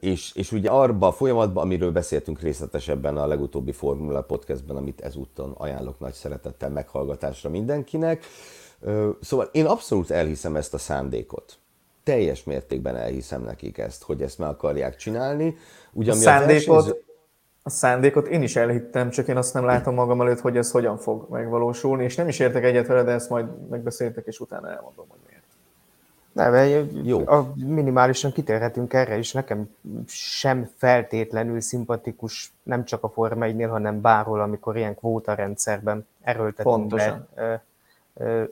[0.00, 5.54] és, és ugye arba a folyamatban, amiről beszéltünk részletesebben a legutóbbi Formula Podcastben, amit ezúttal
[5.58, 8.24] ajánlok nagy szeretettel meghallgatásra mindenkinek.
[9.20, 11.58] Szóval én abszolút elhiszem ezt a szándékot.
[12.04, 15.56] Teljes mértékben elhiszem nekik ezt, hogy ezt meg akarják csinálni.
[15.92, 17.08] Ugye, a szándékot, a versenyző
[17.62, 20.96] a szándékot én is elhittem, csak én azt nem látom magam előtt, hogy ez hogyan
[20.96, 25.06] fog megvalósulni, és nem is értek egyet vele, de ezt majd megbeszéltek, és utána elmondom,
[25.08, 25.44] hogy miért.
[26.32, 27.28] Nem, jó.
[27.28, 29.32] A minimálisan kitérhetünk erre is.
[29.32, 36.06] Nekem sem feltétlenül szimpatikus, nem csak a Forma 1 hanem bárhol, amikor ilyen kvóta rendszerben
[36.22, 37.28] erőltetünk Pontosan.
[37.34, 37.62] be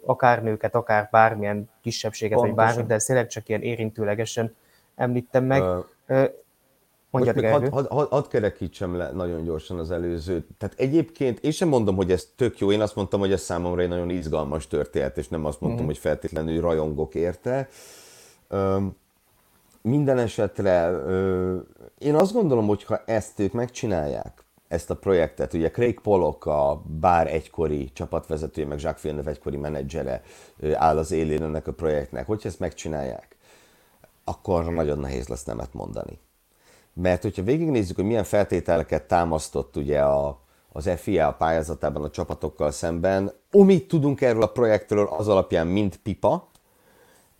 [0.04, 2.56] akár nőket, akár bármilyen kisebbséget, Pontosan.
[2.56, 4.54] vagy bármit, de ezt tényleg csak ilyen érintőlegesen
[4.94, 5.62] említem meg.
[6.08, 6.24] Uh,
[7.10, 10.46] Mondjad, még hadd had, had, had kerekítsem le nagyon gyorsan az előzőt.
[10.58, 12.72] Tehát egyébként én sem mondom, hogy ez tök jó.
[12.72, 15.86] Én azt mondtam, hogy ez számomra egy nagyon izgalmas történet, és nem azt mondtam, mm.
[15.86, 17.68] hogy feltétlenül rajongok érte.
[18.50, 18.96] Um,
[19.82, 20.90] minden esetre
[21.98, 26.82] én azt gondolom, hogy ha ezt ők megcsinálják, ezt a projektet, ugye Craig Pollock, a
[27.00, 30.22] bár egykori csapatvezetője, meg Jacques Villeneuve egykori menedzsere
[30.72, 33.36] áll az élén ennek a projektnek, hogyha ezt megcsinálják,
[34.24, 36.18] akkor nagyon nehéz lesz nemet mondani.
[37.00, 40.40] Mert hogyha végignézzük, hogy milyen feltételeket támasztott ugye a,
[40.72, 45.96] az FIA a pályázatában a csapatokkal szemben, amit tudunk erről a projektről az alapján, mint
[45.96, 46.48] pipa,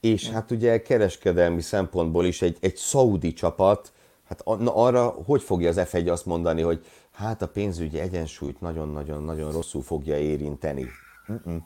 [0.00, 3.92] és hát ugye kereskedelmi szempontból is egy, egy szaudi csapat,
[4.24, 9.52] hát na arra hogy fogja az F1 azt mondani, hogy hát a pénzügyi egyensúlyt nagyon-nagyon-nagyon
[9.52, 10.86] rosszul fogja érinteni.
[11.32, 11.62] Mm-mm.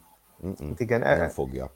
[0.46, 0.72] Mm-mm.
[0.76, 1.74] Igen, nem fogja.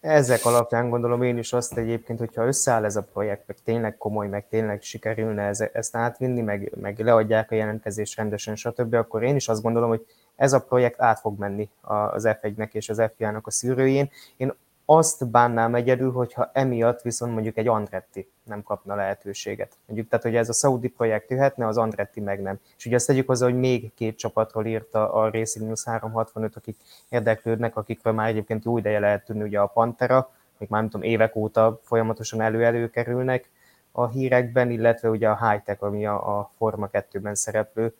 [0.00, 4.28] Ezek alapján gondolom én is azt egyébként, hogyha összeáll ez a projekt, meg tényleg komoly,
[4.28, 9.36] meg tényleg sikerülne ez, ezt átvinni, meg, meg leadják a jelentkezést rendesen, stb., akkor én
[9.36, 10.06] is azt gondolom, hogy
[10.36, 14.10] ez a projekt át fog menni az F1-nek és az FIA-nak a szűrőjén.
[14.36, 14.52] Én
[14.90, 19.76] azt bánnám egyedül, hogyha emiatt viszont mondjuk egy Andretti nem kapna lehetőséget.
[19.86, 22.60] Mondjuk, tehát, hogy ez a Saudi projekt jöhetne, az Andretti meg nem.
[22.76, 26.76] És ugye azt tegyük hozzá, hogy még két csapatról írta a Racing News 365, akik
[27.08, 31.06] érdeklődnek, akikről már egyébként jó ideje lehet tudni, ugye a Pantera, még már nem tudom,
[31.06, 33.50] évek óta folyamatosan elő-elő kerülnek
[33.92, 37.94] a hírekben, illetve ugye a Hightech, ami a, a Forma 2-ben szereplő,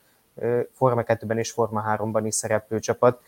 [0.73, 3.23] Forma 2-ben és Forma 3-ban is szereplő csapat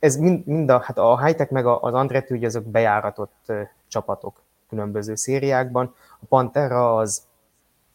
[0.00, 3.52] ez mind, mind a, hát a high meg az Andretti, ugye azok bejáratott
[3.88, 5.94] csapatok különböző szériákban.
[6.20, 7.22] A Pantera az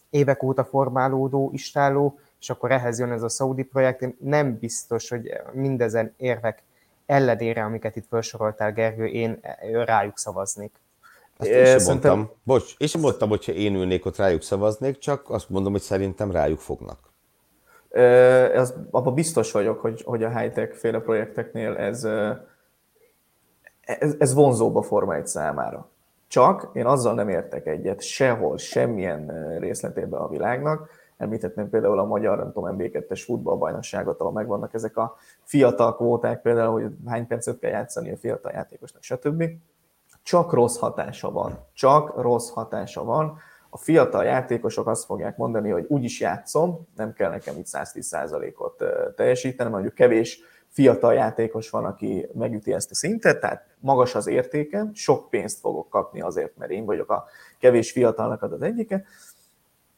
[0.10, 4.02] évek óta formálódó, istáló, és akkor ehhez jön ez a Saudi projekt.
[4.02, 6.64] Én nem biztos, hogy mindezen érvek
[7.06, 9.40] elledére, amiket itt felsoroltál, Gergő, én
[9.86, 10.72] rájuk szavaznék.
[11.38, 15.30] Azt én sem mondtam, bocs, én sem mondtam, hogyha én ülnék ott rájuk szavaznék, csak
[15.30, 17.14] azt mondom, hogy szerintem rájuk fognak.
[18.56, 22.04] Az, abban biztos vagyok, hogy, hogy a high-tech féle projekteknél ez,
[23.82, 25.90] ez, ez vonzóbb a Forma 1 számára.
[26.28, 30.90] Csak én azzal nem értek egyet sehol, semmilyen részletében a világnak.
[31.18, 36.82] Említhetném például a magyar, nem tudom, MB2-es futballbajnokságot, ahol megvannak ezek a fiatal kvóták, például,
[36.82, 39.44] hogy hány percet kell játszani a fiatal játékosnak, stb.
[40.24, 41.60] Csak rossz hatása van.
[41.74, 43.38] Csak rossz hatása van
[43.76, 48.84] a fiatal játékosok azt fogják mondani, hogy úgyis játszom, nem kell nekem itt 110%-ot
[49.16, 54.94] teljesítenem, mondjuk kevés fiatal játékos van, aki megüti ezt a szintet, tehát magas az értékem,
[54.94, 57.26] sok pénzt fogok kapni azért, mert én vagyok a
[57.60, 59.04] kevés fiatalnak az egyike,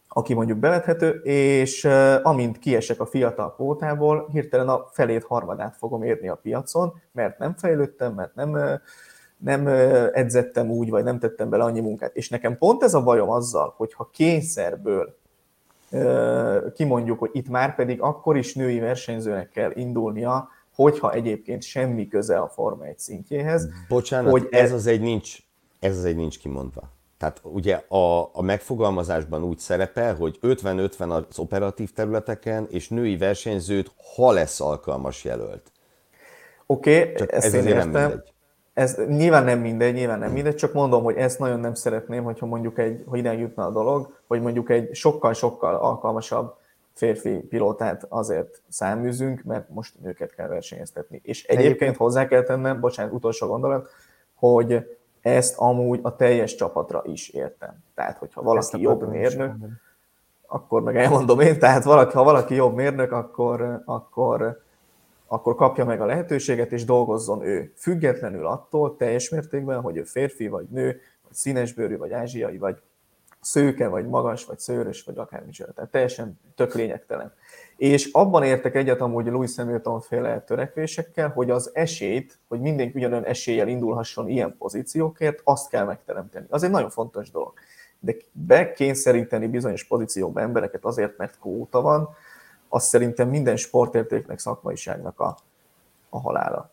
[0.07, 1.85] aki mondjuk bevethető, és
[2.23, 7.53] amint kiesek a fiatal kvótából, hirtelen a felét, harmadát fogom érni a piacon, mert nem
[7.57, 8.79] fejlődtem, mert nem
[9.37, 9.67] nem
[10.13, 12.15] edzettem úgy, vagy nem tettem bele annyi munkát.
[12.15, 15.17] És nekem pont ez a bajom azzal, hogyha kényszerből
[16.73, 22.37] kimondjuk, hogy itt már pedig akkor is női versenyzőnek kell indulnia, hogyha egyébként semmi köze
[22.37, 23.69] a Forma 1 szintjéhez.
[23.87, 25.37] Bocsánat, hogy ez, ez az egy nincs,
[25.79, 26.89] ez az egy nincs kimondva.
[27.17, 33.91] Tehát ugye a, a megfogalmazásban úgy szerepel, hogy 50-50 az operatív területeken, és női versenyzőt,
[34.15, 35.71] ha lesz alkalmas jelölt.
[36.65, 37.89] Oké, okay, ezt ez én értem.
[37.91, 38.33] Nem mindegy
[38.77, 42.45] ez nyilván nem mindegy, nyilván nem mindegy, csak mondom, hogy ezt nagyon nem szeretném, hogyha
[42.45, 46.55] mondjuk egy, hogy ide jutna a dolog, hogy mondjuk egy sokkal-sokkal alkalmasabb
[46.93, 51.21] férfi pilótát azért száműzünk, mert most nőket kell versenyeztetni.
[51.23, 53.89] És egyébként hozzá kell tennem, bocsánat, utolsó gondolat,
[54.35, 57.83] hogy ezt amúgy a teljes csapatra is értem.
[57.95, 59.55] Tehát, hogyha valaki jobb mérnök,
[60.47, 64.65] akkor meg elmondom én, tehát valaki, ha valaki jobb mérnök, akkor, akkor
[65.27, 67.71] akkor kapja meg a lehetőséget, és dolgozzon ő.
[67.75, 70.85] Függetlenül attól teljes mértékben, hogy ő férfi, vagy nő,
[71.23, 72.81] vagy színesbőrű, vagy ázsiai, vagy
[73.41, 75.71] szőke, vagy magas, vagy szőrös, vagy akármicsoda.
[75.71, 77.33] Tehát teljesen tök lényegtelen.
[77.77, 83.25] És abban értek egyet amúgy Louis Hamilton féle törekvésekkel, hogy az esélyt, hogy mindenki ugyanolyan
[83.25, 86.45] eséllyel indulhasson ilyen pozíciókért, azt kell megteremteni.
[86.49, 87.53] Az egy nagyon fontos dolog.
[87.99, 92.09] De bekényszeríteni bizonyos pozíciókba embereket azért, mert kvóta van,
[92.69, 95.37] az szerintem minden sportértéknek, szakmaiságnak a,
[96.09, 96.71] a halála.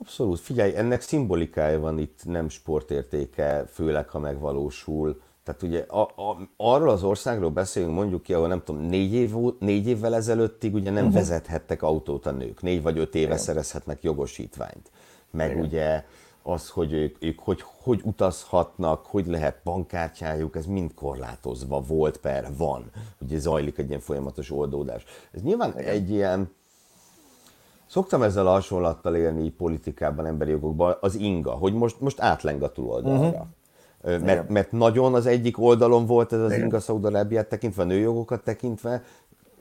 [0.00, 5.20] Abszolút, figyelj, ennek szimbolikája van itt, nem sportértéke, főleg ha megvalósul.
[5.44, 9.34] Tehát ugye a, a, arról az országról beszélünk mondjuk ki, ahol nem tudom, négy, év,
[9.58, 11.18] négy évvel ezelőttig ugye nem uh-huh.
[11.18, 13.38] vezethettek autót a nők, négy vagy öt éve Igen.
[13.38, 14.90] szerezhetnek jogosítványt.
[15.30, 15.64] Meg Igen.
[15.64, 16.04] ugye
[16.42, 22.48] az, hogy ők, ők hogy, hogy utazhatnak, hogy lehet bankkártyájuk, ez mind korlátozva volt per
[22.56, 22.90] van.
[23.20, 25.04] Ugye zajlik egy ilyen folyamatos oldódás.
[25.32, 26.50] Ez nyilván egy ilyen,
[27.86, 32.72] szoktam ezzel a hasonlattal élni politikában, emberi jogokban, az inga, hogy most, most átleng a
[32.72, 33.26] túloldalra.
[33.26, 33.46] Uh-huh.
[34.02, 36.62] Mert, mert nagyon az egyik oldalon volt ez az Igen.
[36.62, 39.02] inga Szaudarábiát tekintve, a nőjogokat tekintve,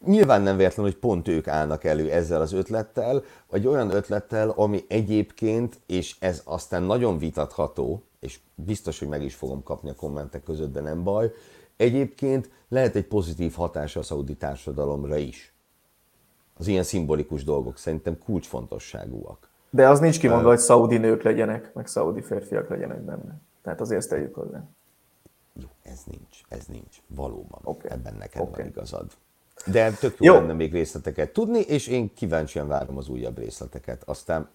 [0.05, 4.83] nyilván nem véletlen, hogy pont ők állnak elő ezzel az ötlettel, vagy olyan ötlettel, ami
[4.87, 10.43] egyébként, és ez aztán nagyon vitatható, és biztos, hogy meg is fogom kapni a kommentek
[10.43, 11.31] között, de nem baj.
[11.77, 15.53] Egyébként lehet egy pozitív hatása a szaudi társadalomra is.
[16.57, 19.49] Az ilyen szimbolikus dolgok szerintem kulcsfontosságúak.
[19.69, 23.41] De az nincs kimondva, hogy szaudi nők legyenek, meg szaudi férfiak legyenek benne.
[23.61, 24.63] Tehát azért ezt tegyük hozzá.
[25.53, 27.01] Jó, ez nincs, ez nincs.
[27.07, 27.59] Valóban.
[27.63, 27.91] Okay.
[27.91, 28.61] Ebben neked okay.
[28.61, 29.11] van igazad.
[29.65, 34.03] De tök jó, jó lenne még részleteket tudni, és én kíváncsian várom az újabb részleteket.
[34.05, 34.49] Aztán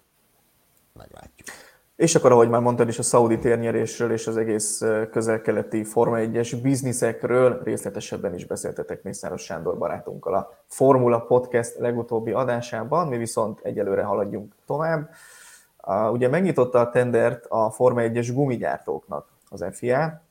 [0.93, 1.47] meglátjuk.
[1.95, 6.59] És akkor, ahogy már mondtad is, a szaudi térnyerésről és az egész közel-keleti Forma 1-es
[6.61, 14.03] bizniszekről részletesebben is beszéltetek Mészáros Sándor barátunkkal a Formula Podcast legutóbbi adásában, mi viszont egyelőre
[14.03, 15.09] haladjunk tovább.
[16.11, 20.21] Ugye megnyitotta a tendert a Forma 1-es gumigyártóknak az FIA,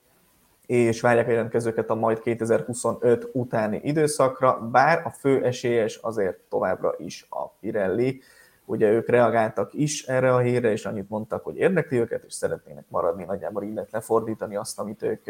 [0.67, 6.95] és várják a jelentkezőket a majd 2025 utáni időszakra, bár a fő esélyes azért továbbra
[6.99, 8.23] is a Pirelli,
[8.69, 12.85] Ugye ők reagáltak is erre a hírre, és annyit mondtak, hogy érdekli őket, és szeretnének
[12.89, 15.27] maradni, nagyjából így lehet lefordítani azt, amit ők,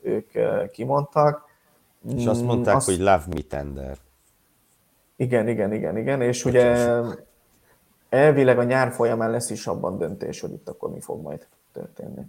[0.00, 0.30] ők
[0.70, 1.44] kimondtak.
[2.16, 2.86] És azt mondták, azt...
[2.86, 3.96] hogy love me tender.
[5.16, 6.90] Igen, igen, igen, igen, és ugye
[8.08, 12.22] elvileg a nyár folyamán lesz is abban döntés, hogy itt akkor mi fog majd történni.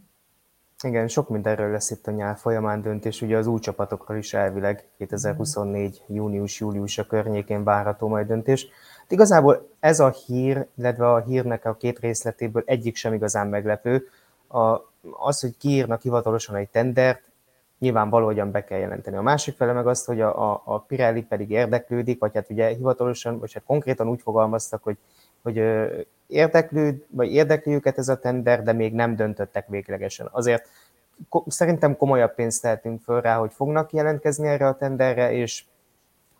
[0.83, 4.87] Igen, sok mindenről lesz itt a nyár folyamán döntés, ugye az új csapatokról is elvileg
[4.97, 6.03] 2024.
[6.07, 8.67] június-július a környékén várható majd döntés.
[8.99, 14.07] Hát igazából ez a hír, illetve a hírnek a két részletéből egyik sem igazán meglepő.
[14.47, 14.81] A,
[15.17, 17.21] az, hogy kiírnak hivatalosan egy tendert,
[17.79, 19.17] nyilván valahogyan be kell jelenteni.
[19.17, 22.67] A másik fele meg azt, hogy a, a, a Pirelli pedig érdeklődik, vagy hát ugye
[22.67, 24.97] hivatalosan, vagy hát konkrétan úgy fogalmaztak, hogy,
[25.43, 25.63] hogy
[26.27, 30.29] érdeklő, vagy érdekli őket ez a tender, de még nem döntöttek véglegesen.
[30.31, 30.69] Azért
[31.47, 35.65] szerintem komolyabb pénzt tehetünk föl rá, hogy fognak jelentkezni erre a tenderre, és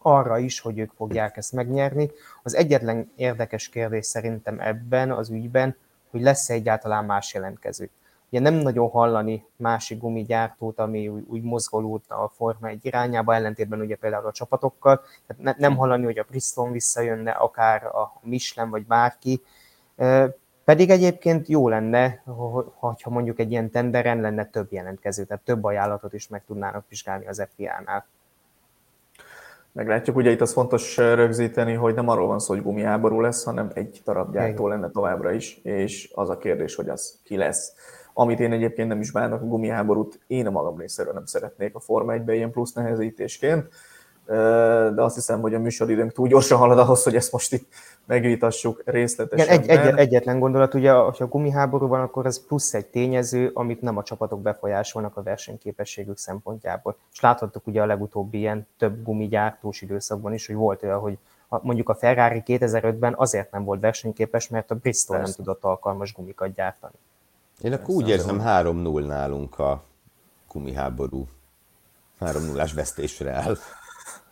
[0.02, 2.12] arra is, hogy ők fogják ezt megnyerni.
[2.44, 5.76] Az egyetlen érdekes kérdés szerintem ebben az ügyben,
[6.10, 7.90] hogy lesz-e egyáltalán más jelentkező.
[8.30, 13.80] Ugye nem nagyon hallani másik gumigyártót, ami úgy, úgy mozgolódna a Forma egy irányába, ellentétben
[13.80, 15.02] ugye például a csapatokkal.
[15.28, 19.42] Tehát ne, nem hallani, hogy a Bristol visszajönne, akár a Michelin vagy bárki.
[20.63, 22.24] Pedig egyébként jó lenne,
[22.80, 27.28] ha mondjuk egy ilyen tenderen lenne több jelentkező, tehát több ajánlatot is meg tudnának vizsgálni
[27.28, 28.08] az FIA-nál.
[29.72, 33.72] Meglátjuk, ugye itt az fontos rögzíteni, hogy nem arról van szó, hogy gumiháború lesz, hanem
[33.74, 37.74] egy darab gyártó lenne továbbra is, és az a kérdés, hogy az ki lesz.
[38.20, 41.80] Amit én egyébként nem is bánok, a gumiháborút én a magam részéről nem szeretnék a
[41.80, 43.68] Forma 1 ilyen plusz nehezítésként,
[44.26, 47.68] de azt hiszem, hogy a műsoridőnk túl gyorsan halad ahhoz, hogy ezt most itt
[48.06, 49.62] megvitassuk részletesen.
[49.62, 53.52] Igen, egy, egy, egyetlen gondolat, ugye, ha a gumiháború van, akkor ez plusz egy tényező,
[53.54, 56.98] amit nem a csapatok befolyásolnak a versenyképességük szempontjából.
[57.14, 61.18] És láthattuk ugye a legutóbbi ilyen több gumigyártós időszakban is, hogy volt olyan, hogy
[61.50, 65.34] mondjuk a Ferrari 2005-ben azért nem volt versenyképes, mert a Bristol Persze.
[65.36, 66.96] nem tudott alkalmas gumikat gyártani.
[67.62, 69.84] Én akkor úgy érzem 3-0 nálunk a
[70.52, 71.28] gumiháború.
[72.20, 73.56] 3-0-ás vesztésre áll.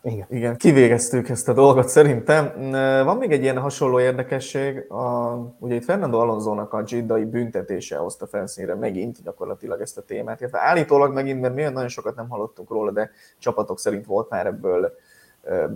[0.01, 0.25] Igen.
[0.29, 2.71] Igen, kivégeztük ezt a dolgot szerintem.
[3.05, 8.27] Van még egy ilyen hasonló érdekesség, a, ugye itt Fernando Alonso-nak a Giddai büntetése hozta
[8.27, 12.69] felszínre megint gyakorlatilag ezt a témát, illetve állítólag megint, mert milyen nagyon sokat nem hallottunk
[12.69, 14.95] róla, de csapatok szerint volt már ebből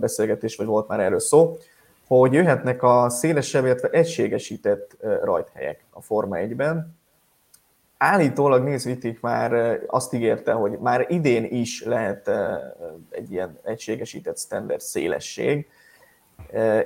[0.00, 1.56] beszélgetés, vagy volt már erről szó,
[2.06, 6.99] hogy jöhetnek a szélesebb, illetve egységesített rajthelyek a Forma 1-ben,
[8.02, 12.30] Állítólag Nils Wittig már azt ígérte, hogy már idén is lehet
[13.10, 15.68] egy ilyen egységesített standard szélesség,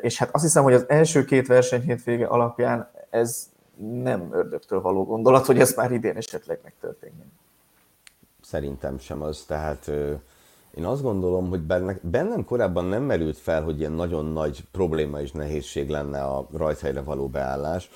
[0.00, 3.50] és hát azt hiszem, hogy az első két verseny vége alapján ez
[4.02, 7.32] nem ördögtől való gondolat, hogy ez már idén esetleg megtörténjen.
[8.42, 9.86] Szerintem sem az, tehát
[10.74, 11.62] én azt gondolom, hogy
[12.02, 17.00] bennem korábban nem merült fel, hogy ilyen nagyon nagy probléma és nehézség lenne a rajthelyre
[17.00, 17.90] való beállás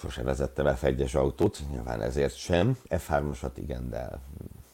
[0.00, 2.78] sose vezettem F1-es autót, nyilván ezért sem.
[2.88, 4.18] F3-osat igen, de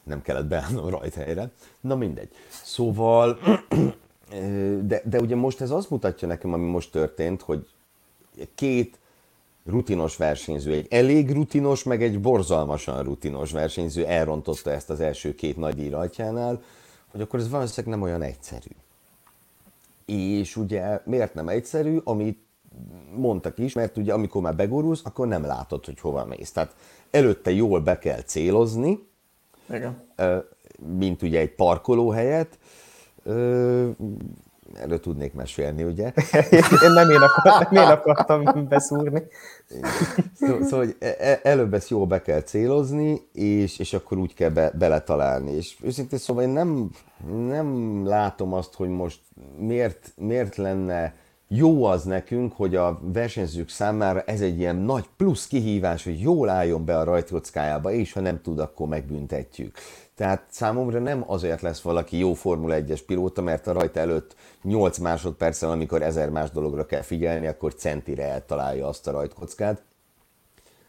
[0.03, 1.51] nem kellett beállnom rajthelyre.
[1.81, 2.29] Na mindegy.
[2.49, 3.39] Szóval,
[4.83, 7.67] de, de ugye most ez azt mutatja nekem, ami most történt, hogy
[8.55, 8.99] két
[9.65, 15.57] rutinos versenyző, egy elég rutinos, meg egy borzalmasan rutinos versenyző elrontotta ezt az első két
[15.57, 16.63] nagy írajtjánál,
[17.11, 18.71] hogy akkor ez valószínűleg nem olyan egyszerű.
[20.05, 22.46] És ugye miért nem egyszerű, amit
[23.15, 26.53] mondtak is, mert ugye amikor már begurulsz, akkor nem látod, hogy hova mész.
[26.53, 26.75] Tehát
[27.11, 29.09] előtte jól be kell célozni,
[29.71, 30.03] Igen.
[30.99, 32.59] mint ugye egy parkolóhelyet,
[34.75, 36.13] erről tudnék mesélni, ugye?
[36.85, 39.23] én nem én, akar, nem én akartam beszúrni.
[40.35, 44.35] Szóval, szó, hogy e, e, előbb ezt jól be kell célozni, és, és akkor úgy
[44.35, 45.51] kell be, beletalálni.
[45.51, 46.91] És őszintén szóval én nem,
[47.49, 49.21] nem látom azt, hogy most
[49.59, 51.15] miért, miért lenne
[51.49, 56.49] jó az nekünk, hogy a versenyzők számára ez egy ilyen nagy plusz kihívás, hogy jól
[56.49, 59.79] álljon be a rajtkockájába, és ha nem tud, akkor megbüntetjük.
[60.15, 64.99] Tehát számomra nem azért lesz valaki jó Formula 1-es pilóta, mert a rajta előtt 8
[64.99, 69.83] másodperccel, amikor ezer más dologra kell figyelni, akkor centire eltalálja azt a rajtkockát.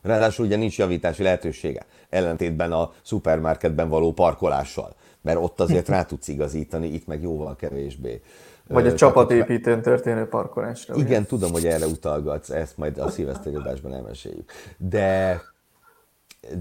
[0.01, 6.28] Ráadásul ugye nincs javítási lehetősége, ellentétben a szupermarketben való parkolással, mert ott azért rá tudsz
[6.28, 8.22] igazítani, itt meg jóval kevésbé.
[8.68, 10.95] Vagy a csapatépítőn történő parkolásra.
[10.95, 11.26] Igen, ugye?
[11.26, 14.51] tudom, hogy erre utalgatsz, ezt majd a szilveszteri adásban elmeséljük.
[14.78, 15.41] De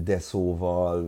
[0.03, 1.05] de szóval...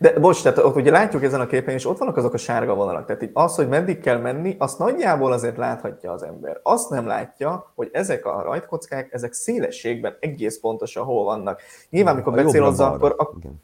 [0.00, 2.74] De bocs, tehát ott ugye látjuk ezen a képen, és ott vannak azok a sárga
[2.74, 3.06] vonalak.
[3.06, 6.60] Tehát így az, hogy meddig kell menni, azt nagyjából azért láthatja az ember.
[6.62, 11.60] Azt nem látja, hogy ezek a rajtkockák, ezek szélességben egész pontosan hol vannak.
[11.90, 13.14] Nyilván, amikor becélozza, akkor...
[13.18, 13.30] A...
[13.36, 13.62] Igen.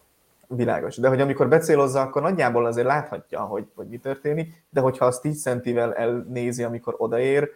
[0.56, 0.96] Világos.
[0.96, 5.22] De hogy amikor becélozza, akkor nagyjából azért láthatja, hogy, hogy mi történik, de hogyha azt
[5.22, 7.50] 10 centivel elnézi, amikor odaér,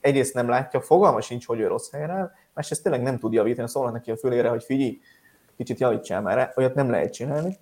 [0.00, 3.68] egyrészt nem látja, fogalma sincs, hogy ő rossz helyen áll, másrészt tényleg nem tud javítani,
[3.68, 4.98] szólnak neki a fülére, hogy figyelj,
[5.56, 7.56] kicsit javítsál már olyat nem lehet csinálni,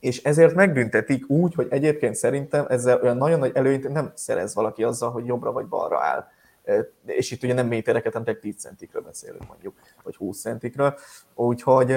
[0.00, 4.84] és ezért megbüntetik úgy, hogy egyébként szerintem ezzel olyan nagyon nagy előnyt nem szerez valaki
[4.84, 6.26] azzal, hogy jobbra vagy balra áll.
[7.06, 10.98] És itt ugye nem métereket, hanem 10 centikről beszélünk mondjuk, vagy 20 centikről.
[11.34, 11.96] Úgyhogy,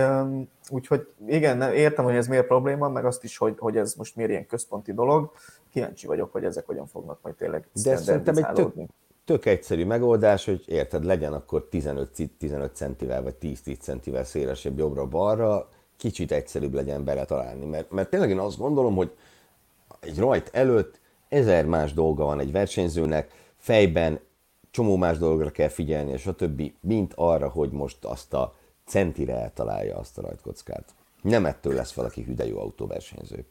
[0.70, 4.32] úgyhogy igen, értem, hogy ez miért probléma, meg azt is, hogy, hogy ez most miért
[4.32, 5.32] ilyen központi dolog.
[5.72, 8.74] Kíváncsi vagyok, hogy ezek hogyan fognak majd tényleg De szerintem egy tök,
[9.26, 15.70] tök egyszerű megoldás, hogy érted, legyen akkor 15, 15 centivel vagy 10-10 centivel szélesebb jobbra-balra,
[15.98, 17.66] kicsit egyszerűbb legyen bele találni.
[17.66, 19.12] Mert, mert tényleg én azt gondolom, hogy
[20.00, 21.00] egy rajt előtt
[21.30, 24.20] ezer más dolga van egy versenyzőnek, fejben
[24.78, 28.54] csomó más dologra kell figyelni, és a többi, mint arra, hogy most azt a
[28.86, 30.84] centire eltalálja azt a rajtkockát.
[31.22, 33.46] Nem ettől lesz valaki hüde jó autóversenyző.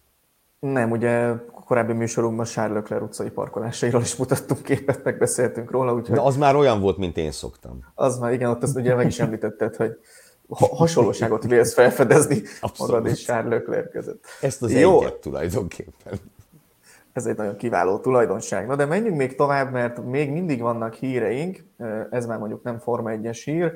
[0.59, 1.33] Nem, ugye
[1.64, 5.95] korábbi műsorunkban Charles Leclerc utcai parkolásairól is mutattunk képet, megbeszéltünk róla.
[5.95, 6.16] Úgyhogy...
[6.16, 7.85] De az már olyan volt, mint én szoktam.
[7.95, 9.99] Az már, igen, ott azt ugye meg is említetted, hogy
[10.49, 12.93] hasonlóságot vélsz felfedezni Abszolút.
[12.93, 14.24] magad és Charles Leclerc között.
[14.41, 15.01] Ezt az Jó.
[15.01, 16.20] egyet tulajdonképpen.
[17.16, 18.66] Ez egy nagyon kiváló tulajdonság.
[18.66, 21.64] Na de menjünk még tovább, mert még mindig vannak híreink,
[22.10, 23.72] ez már mondjuk nem Forma 1-es hír,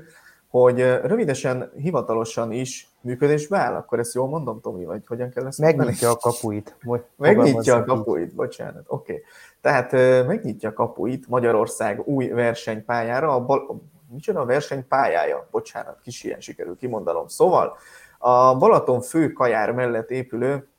[0.48, 5.58] hogy rövidesen, hivatalosan is működésbe áll, akkor ezt jól mondom, Tomi, vagy hogyan kell ezt
[5.58, 6.76] Megnyitja a kapuit.
[7.16, 9.12] Megnyitja a kapuit, bocsánat, oké.
[9.12, 9.24] Okay.
[9.60, 9.92] Tehát
[10.26, 13.82] megnyitja a kapuit Magyarország új versenypályára, a bal...
[14.10, 15.48] micsoda a versenypályája?
[15.50, 17.26] Bocsánat, kis ilyen sikerül kimondanom.
[17.26, 17.76] Szóval
[18.18, 20.69] a Balaton fő kajár mellett épülő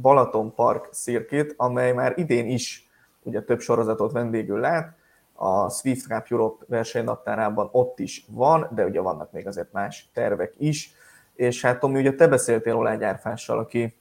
[0.00, 2.88] Balaton Park Circuit, amely már idén is
[3.22, 4.96] ugye több sorozatot vendégül lát,
[5.32, 10.54] a Swift Cup Europe versenynaptárában ott is van, de ugye vannak még azért más tervek
[10.56, 10.92] is,
[11.34, 13.96] és hát Tomi, ugye te beszéltél róla egy árfással, aki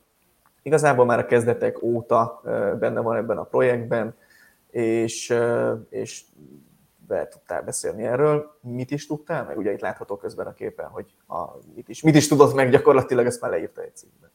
[0.62, 2.42] igazából már a kezdetek óta
[2.80, 4.16] benne van ebben a projektben,
[4.70, 5.34] és,
[5.90, 6.24] és
[7.08, 8.58] be tudtál beszélni erről.
[8.62, 9.46] Mit is tudtál?
[9.46, 11.44] Meg ugye itt látható közben a képen, hogy a,
[11.76, 14.27] mit, is, mit is tudott meg gyakorlatilag, ezt már leírta egy cikkben.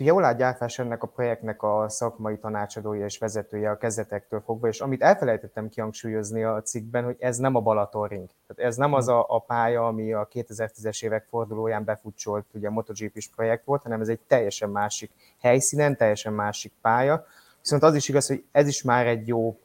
[0.00, 4.80] Ugye Olá Gyárfás ennek a projektnek a szakmai tanácsadója és vezetője a kezdetektől fogva, és
[4.80, 8.28] amit elfelejtettem kihangsúlyozni a cikkben, hogy ez nem a Balatonring.
[8.46, 12.70] Tehát ez nem az a, a pálya, ami a 2010-es évek fordulóján befutcsolt, ugye a
[12.70, 17.26] MotoGP-s projekt volt, hanem ez egy teljesen másik helyszínen, teljesen másik pálya.
[17.60, 19.58] Viszont az is igaz, hogy ez is már egy jó,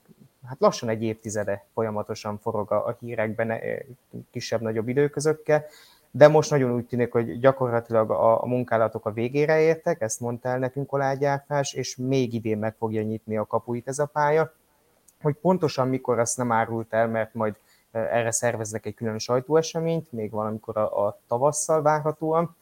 [0.48, 3.78] hát lassan egy évtizede folyamatosan forog a, a hírekben eh,
[4.32, 5.66] kisebb-nagyobb időközökkel,
[6.16, 10.50] de most nagyon úgy tűnik, hogy gyakorlatilag a, a munkálatok a végére értek, ezt mondta
[10.50, 14.54] el nekünk Kolágyárfás, és még idén meg fogja nyitni a kapuit ez a pálya.
[15.22, 17.56] Hogy pontosan mikor azt nem árult el, mert majd
[17.92, 22.56] e, erre szerveznek egy külön sajtóeseményt, még valamikor a, a tavasszal várhatóan,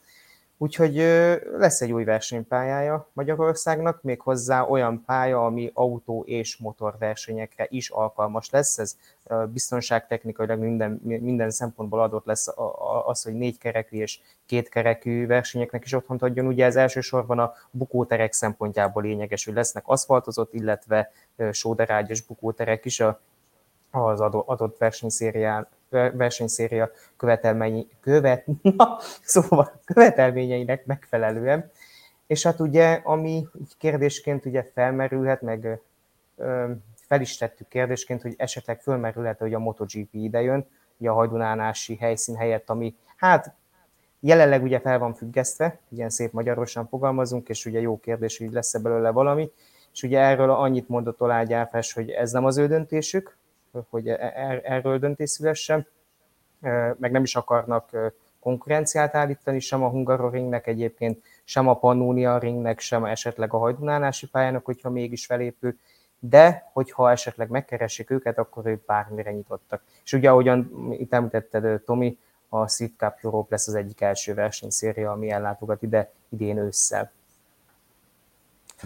[0.62, 0.96] Úgyhogy
[1.56, 8.50] lesz egy új versenypályája Magyarországnak, méghozzá olyan pálya, ami autó és motor versenyekre is alkalmas
[8.50, 8.78] lesz.
[8.78, 8.96] Ez
[9.52, 12.48] biztonságtechnikailag minden, minden szempontból adott lesz
[13.06, 16.46] az, hogy négy kerekű és két kerekű versenyeknek is otthont adjon.
[16.46, 21.12] Ugye ez elsősorban a bukóterek szempontjából lényeges, hogy lesznek aszfaltozott, illetve
[21.50, 23.00] sóderágyas bukóterek is
[23.90, 28.44] az adott versenyszérián versenyszéria követelményi, követ,
[28.76, 31.70] na, szóval követelményeinek megfelelően.
[32.26, 33.46] És hát ugye, ami
[33.78, 35.80] kérdésként ugye felmerülhet, meg
[36.36, 40.66] ö, fel is tettük kérdésként, hogy esetleg fölmerülhet, hogy a MotoGP idejön,
[40.96, 43.54] ugye a hajdunánási helyszín helyett, ami hát
[44.20, 48.78] jelenleg ugye fel van függesztve, ilyen szép magyarosan fogalmazunk, és ugye jó kérdés, hogy lesz-e
[48.78, 49.50] belőle valami,
[49.92, 51.22] és ugye erről annyit mondott
[51.52, 53.36] Áfás, hogy ez nem az ő döntésük,
[53.88, 55.86] hogy e- er, erről döntés szülessen,
[56.96, 63.04] meg nem is akarnak konkurenciát állítani sem a Hungaroringnek egyébként, sem a Pannonia Ringnek, sem
[63.04, 65.76] esetleg a hajdunánási pályának, hogyha mégis felépül,
[66.18, 69.82] de hogyha esetleg megkeresik őket, akkor ők bármire nyitottak.
[70.04, 72.18] És ugye ahogyan itt említetted, Tomi,
[72.48, 77.12] a Seed Cup Europe lesz az egyik első versenyszéria, ami ellátogat ide idén ősszel.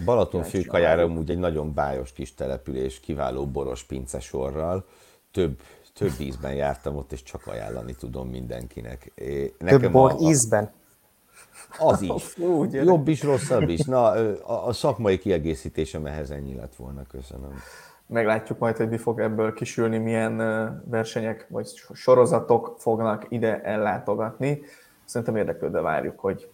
[0.05, 4.85] Balaton főkajára amúgy egy nagyon bájos kis település, kiváló boros pincesorral.
[5.31, 5.61] Több,
[5.93, 9.11] több ízben jártam ott, és csak ajánlani tudom mindenkinek.
[9.59, 10.71] Nekem több bor a, ízben?
[11.79, 12.23] Az is.
[12.33, 13.85] Fú, Jobb is, rosszabb is.
[13.85, 17.53] Na, a, a szakmai kiegészítésem ehhez ennyi lett volna, köszönöm.
[18.07, 20.37] Meglátjuk majd, hogy mi fog ebből kisülni, milyen
[20.89, 24.61] versenyek vagy sorozatok fognak ide ellátogatni.
[25.05, 26.49] Szerintem érdeklődve várjuk, hogy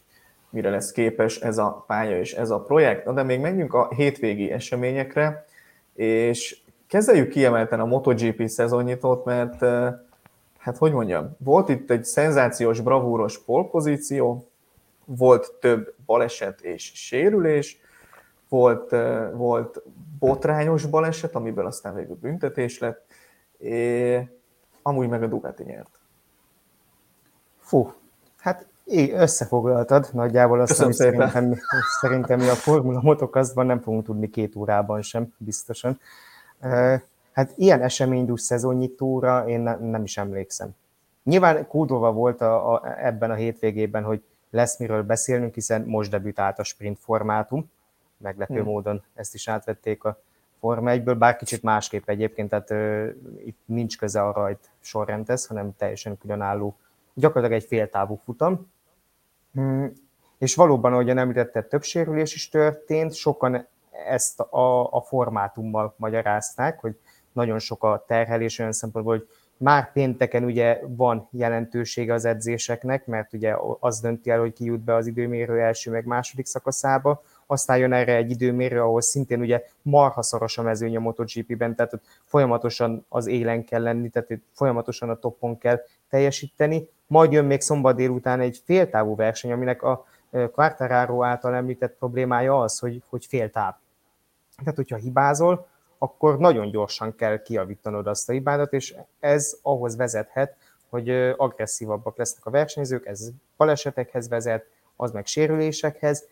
[0.53, 3.05] mire lesz képes ez a pálya és ez a projekt.
[3.05, 5.45] Na de még menjünk a hétvégi eseményekre,
[5.93, 9.59] és kezeljük kiemelten a MotoGP szezonnyitót, mert
[10.57, 14.47] hát hogy mondjam, volt itt egy szenzációs, bravúros polpozíció,
[15.05, 17.79] volt több baleset és sérülés,
[18.49, 18.95] volt,
[19.33, 19.81] volt
[20.19, 23.05] botrányos baleset, amiből aztán végül büntetés lett,
[23.57, 24.21] és
[24.81, 25.99] amúgy meg a Ducati nyert.
[27.59, 27.93] Fú,
[28.37, 28.65] hát
[29.13, 31.59] összefoglaltad nagyjából azt, amit szerintem,
[32.01, 35.99] szerintem mi a Formula Motocastban nem fogunk tudni két órában sem, biztosan.
[37.31, 40.69] Hát ilyen eseménydús szezonnyitóra én ne, nem is emlékszem.
[41.23, 46.59] Nyilván kódolva volt a, a, ebben a hétvégében, hogy lesz miről beszélnünk, hiszen most debütált
[46.59, 47.71] a sprint formátum,
[48.17, 48.63] meglepő hmm.
[48.63, 50.21] módon ezt is átvették a
[50.59, 53.09] Forma 1-ből, bár kicsit másképp egyébként, tehát ö,
[53.45, 56.75] itt nincs köze a rajt sorrendhez, hanem teljesen különálló,
[57.13, 58.71] gyakorlatilag egy féltávú futam.
[59.53, 59.93] Hmm.
[60.37, 63.67] És valóban, ahogyan említetted, több sérülés is történt, sokan
[64.07, 66.95] ezt a, a formátummal magyarázták, hogy
[67.31, 69.27] nagyon sok a terhelés olyan szempontból, hogy
[69.57, 74.79] már pénteken ugye van jelentősége az edzéseknek, mert ugye az dönti el, hogy ki jut
[74.79, 79.63] be az időmérő első meg második szakaszába, aztán jön erre egy időmérő, ahol szintén ugye
[79.81, 85.15] marha szoros a mezőny a MotoGP-ben, tehát folyamatosan az élen kell lenni, tehát folyamatosan a
[85.15, 85.81] toppon kell
[86.13, 86.89] teljesíteni.
[87.07, 90.05] Majd jön még szombat délután egy féltávú verseny, aminek a
[90.51, 93.73] Quartararo által említett problémája az, hogy, hogy féltáv.
[94.57, 100.55] Tehát, hogyha hibázol, akkor nagyon gyorsan kell kiavítanod azt a hibádat, és ez ahhoz vezethet,
[100.89, 106.27] hogy agresszívabbak lesznek a versenyzők, ez balesetekhez vezet, az meg sérülésekhez.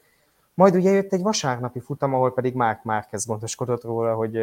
[0.53, 4.37] Majd ugye jött egy vasárnapi futam, ahol pedig Márk Márquez gondoskodott róla, hogy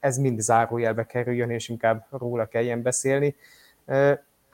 [0.00, 3.36] ez mind zárójelbe kerüljön, és inkább róla kelljen beszélni.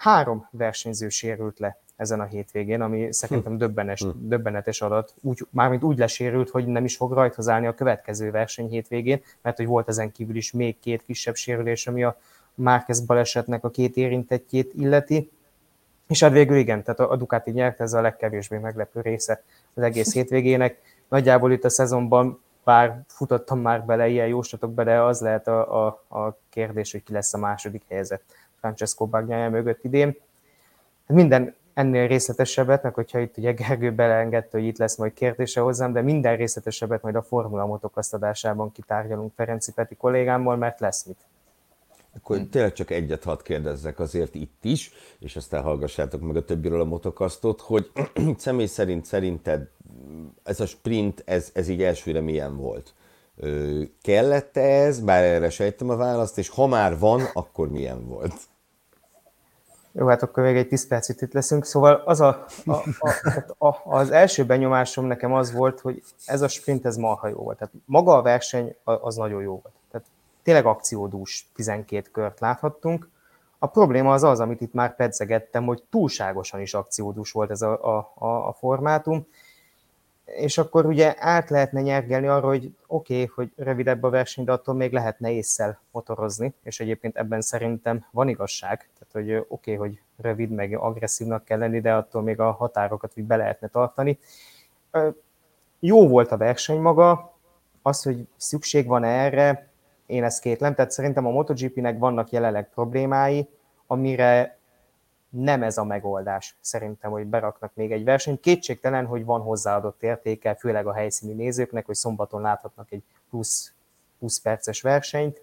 [0.05, 3.59] Három versenyző sérült le ezen a hétvégén, ami szerintem hm.
[3.59, 4.09] döbbenes, hm.
[4.15, 5.15] döbbenetes adat.
[5.21, 9.57] Úgy, mármint úgy lesérült, hogy nem is fog rajthoz állni a következő verseny hétvégén, mert
[9.57, 12.19] hogy volt ezen kívül is még két kisebb sérülés, ami a
[12.55, 15.31] Márquez balesetnek a két érintettjét illeti.
[16.09, 19.43] És hát végül igen, tehát a Ducati nyert, ez a legkevésbé meglepő része
[19.75, 20.79] az egész hétvégének.
[21.09, 26.05] Nagyjából itt a szezonban bár futottam már bele ilyen jóslatok bele, az lehet a, a,
[26.19, 28.23] a kérdés, hogy ki lesz a második helyzet
[28.65, 30.17] Francesco Bagnaia mögött idén.
[31.07, 35.61] Hát minden ennél részletesebbet, meg hogyha itt ugye Gergő beleengedte, hogy itt lesz majd kérdése
[35.61, 41.05] hozzám, de minden részletesebbet majd a Formula Motocast adásában kitárgyalunk Ferenci Peti kollégámmal, mert lesz
[41.05, 41.17] mit.
[42.17, 46.81] Akkor tényleg csak egyet hadd kérdezzek azért itt is, és aztán hallgassátok meg a többiről
[46.81, 47.91] a motokasztot, hogy
[48.37, 49.69] személy szerint szerinted
[50.43, 52.95] ez a sprint, ez, ez így elsőre milyen volt?
[53.37, 58.35] Ö, kellett ez, bár erre sejtem a választ, és ha már van, akkor milyen volt?
[59.97, 61.64] Jó, hát akkor még egy 10 percet itt leszünk.
[61.64, 63.11] Szóval az, a, a, a,
[63.68, 67.59] a, az első benyomásom nekem az volt, hogy ez a sprint, ez marha jó volt.
[67.59, 69.74] Tehát maga a verseny az nagyon jó volt.
[69.90, 70.07] Tehát
[70.42, 73.09] tényleg akciódús 12 kört láthattunk.
[73.59, 77.97] A probléma az az, amit itt már pedzegettem, hogy túlságosan is akciódús volt ez a,
[77.97, 79.26] a, a, a formátum,
[80.25, 84.53] és akkor ugye át lehetne nyergelni arra, hogy oké, okay, hogy rövidebb a verseny, de
[84.53, 89.89] attól még lehetne észszel motorozni, és egyébként ebben szerintem van igazság, tehát hogy oké, okay,
[89.89, 94.18] hogy rövid, meg agresszívnak kell lenni, de attól még a határokat úgy be lehetne tartani.
[95.81, 97.33] Jó volt a verseny maga,
[97.83, 99.68] az, hogy szükség van erre,
[100.07, 103.49] én ezt kétlem, tehát szerintem a MotoGP-nek vannak jelenleg problémái,
[103.87, 104.59] amire
[105.35, 108.41] nem ez a megoldás szerintem, hogy beraknak még egy versenyt.
[108.41, 113.72] Kétségtelen, hogy van hozzáadott értéke, főleg a helyszíni nézőknek, hogy szombaton láthatnak egy plusz
[114.18, 115.41] 20 perces versenyt.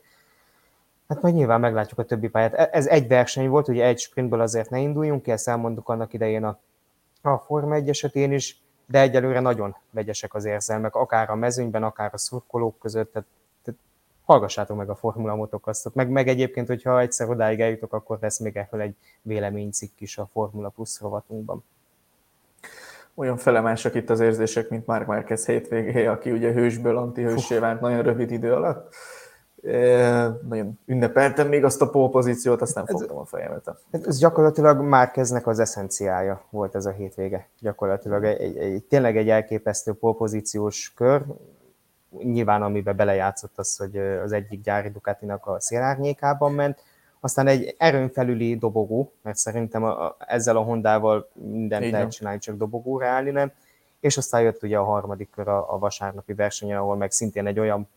[1.07, 2.53] Hát majd nyilván meglátjuk a többi pályát.
[2.53, 6.13] E- ez egy verseny volt, ugye egy sprintből azért ne induljunk ki, ezt elmondtuk annak
[6.13, 6.59] idején a,
[7.21, 12.09] a Forma 1 esetén is, de egyelőre nagyon vegyesek az érzelmek, akár a mezőnyben, akár
[12.13, 13.27] a szurkolók között, tehát
[14.31, 18.57] hallgassátok meg a Formula Motocastot, meg, meg egyébként, hogyha egyszer odáig eljutok, akkor lesz még
[18.57, 21.63] erről egy véleménycikk is a Formula Plus rovatunkban.
[23.15, 28.01] Olyan felemásak itt az érzések, mint Mark Marquez hétvégé, aki ugye hősből antihőssé vált nagyon
[28.01, 28.93] rövid idő alatt.
[30.47, 33.75] nagyon ünnepeltem még azt a polpozíciót, azt nem fogtam a fejemet.
[33.91, 37.47] Ez, ez gyakorlatilag Márkeznek az eszenciája volt ez a hétvége.
[37.59, 41.23] Gyakorlatilag egy, egy, egy, tényleg egy elképesztő polpozíciós kör,
[42.19, 46.83] nyilván amiben belejátszott az, hogy az egyik gyári Ducatinak a szélárnyékában ment,
[47.19, 52.39] aztán egy erőn felüli dobogó, mert szerintem a, a, ezzel a Hondával mindent lehet csinálni,
[52.39, 53.51] csak dobogóra állni nem,
[53.99, 57.59] és aztán jött ugye a harmadik kör a, a vasárnapi versenyen, ahol meg szintén egy
[57.59, 57.89] olyan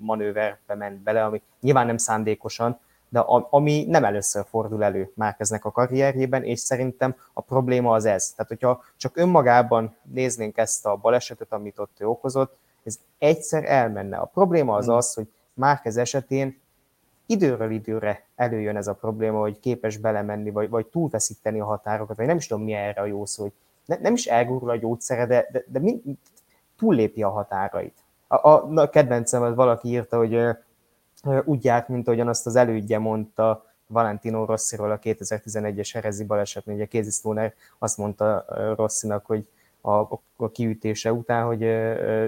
[0.00, 5.64] manőverbe ment bele, ami nyilván nem szándékosan, de a, ami nem először fordul elő Márkeznek
[5.64, 8.30] a karrierjében, és szerintem a probléma az ez.
[8.30, 14.16] Tehát, hogyha csak önmagában néznénk ezt a balesetet, amit ott ő okozott, ez egyszer elmenne.
[14.16, 14.94] A probléma az hmm.
[14.94, 16.60] az, hogy Márkez esetén
[17.26, 22.26] időről időre előjön ez a probléma, hogy képes belemenni, vagy, vagy túlveszíteni a határokat, vagy
[22.26, 23.52] nem is tudom mi erre a jó szó, hogy
[23.84, 26.02] ne, nem is elgurul a gyógyszere, de, de, de mind,
[26.78, 27.94] túllépi a határait.
[28.26, 30.56] A, a, a kedvencem, az valaki írta, hogy uh,
[31.44, 37.02] úgy járt, mint ahogyan azt az elődje mondta Valentino Rossiról a 2011-es Herezi balesetnél, ugye
[37.10, 38.44] Stoner azt mondta
[38.76, 39.48] Rossinak, hogy
[39.88, 41.64] a, a kiütése után, hogy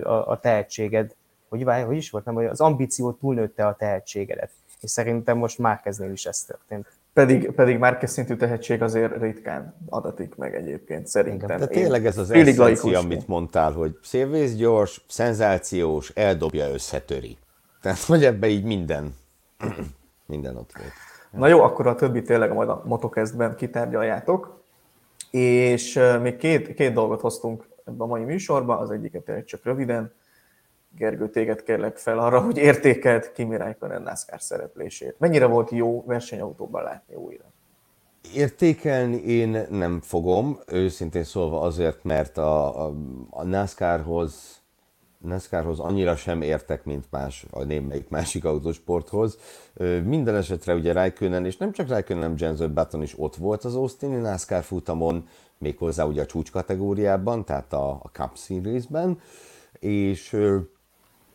[0.03, 1.15] a, a tehetséged,
[1.49, 4.51] hogy, hogy is volt, nem, hogy az ambíció túlnőtte a tehetségedet.
[4.81, 6.87] És szerintem most Márkeznél is ez történt.
[7.13, 11.59] Pedig, pedig Márkez szintű tehetség azért ritkán adatik meg egyébként, szerintem.
[11.59, 17.37] De tényleg ez az eszencia, amit mondtál, hogy szélvész gyors, szenzációs, eldobja, összetöri.
[17.83, 19.15] Tehát, hogy ebbe így minden,
[20.27, 20.93] minden ott volt.
[21.31, 24.60] Na jó, akkor a többi tényleg majd a motokesztben kitárgyaljátok.
[25.31, 30.13] És még két, két dolgot hoztunk ebbe a mai műsorba, az egyiket csak röviden.
[30.97, 35.15] Gergő, téged kérlek fel arra, hogy értékeld Kimi Räikkönen NASCAR szereplését.
[35.19, 37.45] Mennyire volt jó versenyautóban látni újra?
[38.35, 42.87] Értékelni én nem fogom, őszintén szólva azért, mert a,
[43.31, 44.60] a NASCAR-hoz
[45.21, 49.39] NASCAR-hoz annyira sem értek, mint más, a némelyik másik autósporthoz.
[50.05, 54.17] Minden esetre ugye Raikkonen, és nem csak Raikkonen, Jensen Button is ott volt az Austini
[54.17, 59.19] NASCAR futamon, méghozzá ugye a csúcs kategóriában, tehát a, a Cup Series-ben,
[59.79, 60.37] és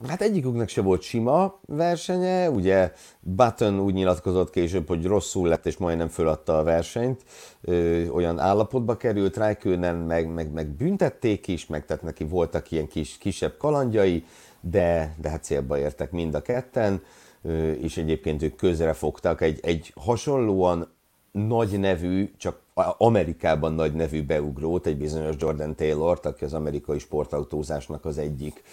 [0.07, 5.77] Hát egyiküknek se volt sima versenye, ugye Button úgy nyilatkozott később, hogy rosszul lett és
[5.77, 7.21] majdnem föladta a versenyt,
[7.61, 12.87] ö, olyan állapotba került, Raikkonen meg, meg, meg büntették is, meg tehát neki voltak ilyen
[12.87, 14.25] kis, kisebb kalandjai,
[14.61, 17.01] de, de hát célba értek mind a ketten,
[17.41, 20.93] ö, és egyébként ők közre fogtak egy, egy hasonlóan
[21.31, 22.59] nagy nevű, csak
[22.97, 28.63] Amerikában nagy nevű beugrót, egy bizonyos Jordan Taylor, aki az amerikai sportautózásnak az egyik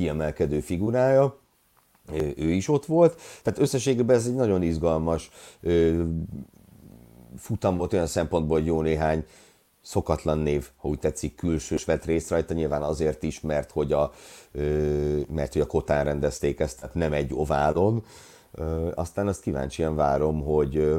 [0.00, 1.38] kiemelkedő figurája,
[2.36, 3.20] ő is ott volt.
[3.42, 5.30] Tehát összességében ez egy nagyon izgalmas
[7.36, 9.24] futam volt olyan szempontból, hogy jó néhány
[9.82, 14.12] szokatlan név, ha úgy tetszik, külsős vett részt rajta, nyilván azért is, mert hogy a,
[15.28, 18.04] mert hogy a Kotán rendezték ezt, tehát nem egy oválon.
[18.94, 20.94] Aztán azt kíváncsian várom, hogy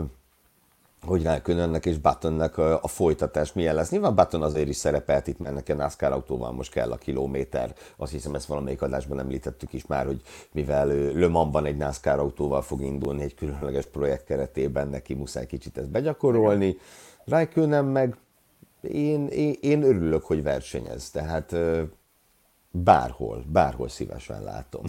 [1.05, 3.89] hogy Raikkonennek és Buttonnek a, folytatás milyen lesz.
[3.89, 7.75] Nyilván Button azért is szerepelt itt, mert neki a NASCAR autóval most kell a kilométer.
[7.97, 10.21] Azt hiszem, ezt valamelyik adásban említettük is már, hogy
[10.51, 15.77] mivel Le Mansban egy NASCAR autóval fog indulni egy különleges projekt keretében, neki muszáj kicsit
[15.77, 16.77] ezt begyakorolni.
[17.25, 18.15] Raikkonen meg
[18.81, 21.55] én, én, én örülök, hogy versenyez, tehát
[22.71, 24.83] bárhol, bárhol szívesen látom.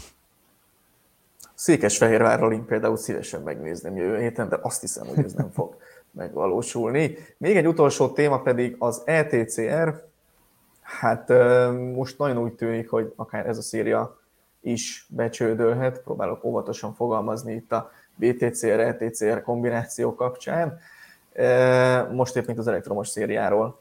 [1.55, 5.77] Székesfehérvárról én például szívesen megnézném jövő héten, de azt hiszem, hogy ez nem fog
[6.13, 7.17] megvalósulni.
[7.39, 10.11] Még egy utolsó téma pedig az ETCR.
[10.81, 11.29] Hát
[11.95, 14.21] most nagyon úgy tűnik, hogy akár ez a széria
[14.61, 20.79] is becsődölhet, próbálok óvatosan fogalmazni itt a BTCR-ETCR kombináció kapcsán.
[22.13, 23.81] Most épp mint az elektromos szériáról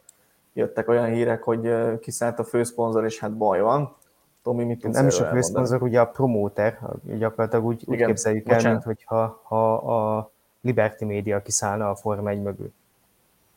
[0.54, 3.96] jöttek olyan hírek, hogy kiszállt a főszponzor, és hát baj van.
[4.44, 8.72] Tomi, mit tudsz Nem is a főszponzor, ugye a promóter, gyakorlatilag úgy, úgy képzeljük el,
[8.72, 10.31] mint hogyha ha a
[10.62, 12.74] Liberty Media kiszállna a Forma 1 mögül.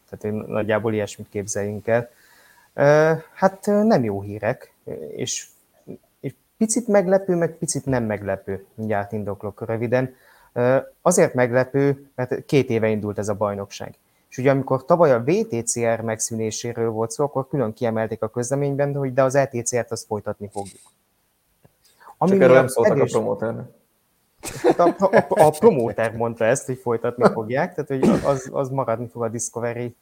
[0.09, 2.11] Tehát én nagyjából ilyesmit képzeljünk el.
[3.33, 4.75] Hát nem jó hírek,
[5.09, 5.47] és,
[6.57, 10.15] picit meglepő, meg picit nem meglepő, mindjárt indoklok röviden.
[11.03, 13.95] Azért meglepő, mert két éve indult ez a bajnokság.
[14.29, 19.15] És ugye amikor tavaly a VTCR megszűnéséről volt szó, akkor külön kiemelték a közleményben, hogy
[19.15, 20.81] de az ETCR-t azt folytatni fogjuk.
[22.19, 23.67] Ami Csak erről nem szóltak a promóternek.
[24.63, 29.09] Hát a, a, a promóter mondta ezt, hogy folytatni fogják, tehát hogy az, az maradni
[29.09, 29.97] fog a Discovery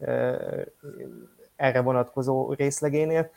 [1.56, 3.30] erre vonatkozó részlegénél.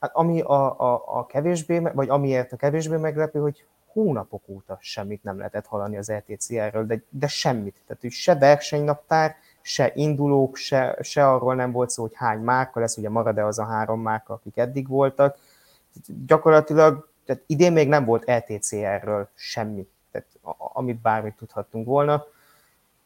[0.00, 5.22] Hát ami a, a, a kevésbé, vagy amiért a kevésbé meglepő, hogy hónapok óta semmit
[5.22, 7.82] nem lehetett hallani az ETCR-ről, de, de semmit.
[7.86, 12.80] Tehát, hogy se versenynaptár, se indulók, se, se arról nem volt szó, hogy hány márka
[12.80, 15.38] lesz, ugye marad-e az a három márka, akik eddig voltak.
[16.26, 19.88] Gyakorlatilag, tehát idén még nem volt ETCR-ről semmi
[20.18, 22.24] tehát amit bármit tudhattunk volna.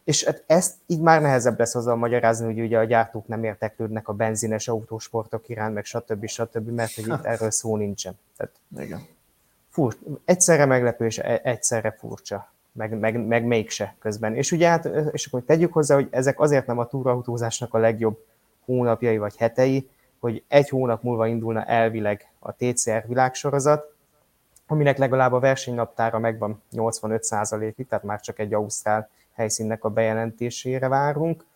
[0.05, 4.09] És hát ezt így már nehezebb lesz azzal magyarázni, hogy ugye a gyártók nem érteklődnek
[4.09, 6.27] a benzines autósportok iránt, meg stb.
[6.27, 8.19] stb., mert hogy itt erről szó nincsen.
[8.37, 9.07] Tehát Igen.
[9.69, 14.35] Furcsa, egyszerre meglepő és e- egyszerre furcsa, meg, meg, meg mégse közben.
[14.35, 18.25] És ugye hát, és akkor tegyük hozzá, hogy ezek azért nem a túrautózásnak a legjobb
[18.65, 19.89] hónapjai vagy hetei,
[20.19, 23.95] hogy egy hónap múlva indulna elvileg a TCR világsorozat,
[24.71, 31.47] aminek legalább a versenynaptára megvan 85%-ig, tehát már csak egy ausztrál helyszínnek a bejelentésére várunk.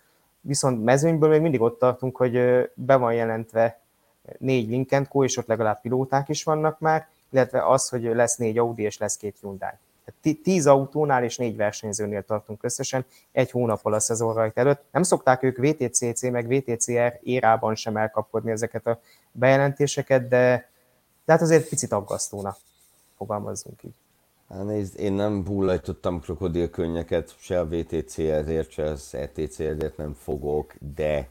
[0.41, 2.33] Viszont mezőnyből még mindig ott tartunk, hogy
[2.75, 3.81] be van jelentve
[4.39, 8.59] négy Lincoln Co, és ott legalább pilóták is vannak már, illetve az, hogy lesz négy
[8.59, 9.69] Audi és lesz két Hyundai.
[10.43, 14.83] Tíz autónál és négy versenyzőnél tartunk összesen egy hónappal a szezon rajta előtt.
[14.91, 19.01] Nem szokták ők VTCC meg VTCR érában sem elkapkodni ezeket a
[19.33, 20.69] bejelentéseket, de,
[21.25, 22.57] de hát azért picit aggasztóna,
[23.25, 23.95] fogalmazzunk így.
[24.49, 30.13] Hát nézd, én nem hullajtottam krokodilkönnyeket, se a VTC ezért, se az ETC ezért nem
[30.13, 31.29] fogok, de,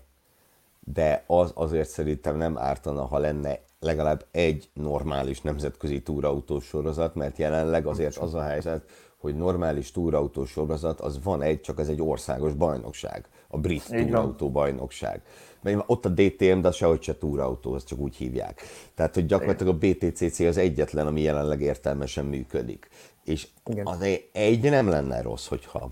[0.80, 7.38] de az azért szerintem nem ártana, ha lenne legalább egy normális nemzetközi túrautós sorozat, mert
[7.38, 12.02] jelenleg azért az a helyzet, hogy normális túrautós sorozat, az van egy, csak ez egy
[12.02, 15.22] országos bajnokság, a brit túrautó bajnokság.
[15.62, 18.62] Mert ott a DTM, de sehogy se túrautó, azt csak úgy hívják.
[18.96, 22.90] Tehát, hogy gyakorlatilag a BTCC az egyetlen, ami jelenleg értelmesen működik.
[23.24, 23.86] És Igen.
[23.86, 25.92] az egy nem lenne rossz, hogyha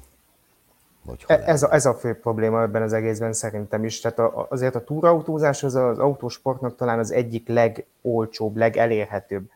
[1.05, 3.99] Hogyha e, ez, a, ez a fő probléma ebben az egészben szerintem is.
[3.99, 9.49] Tehát a, azért a túrautózás az az autósportnak talán az egyik legolcsóbb, legelérhetőbb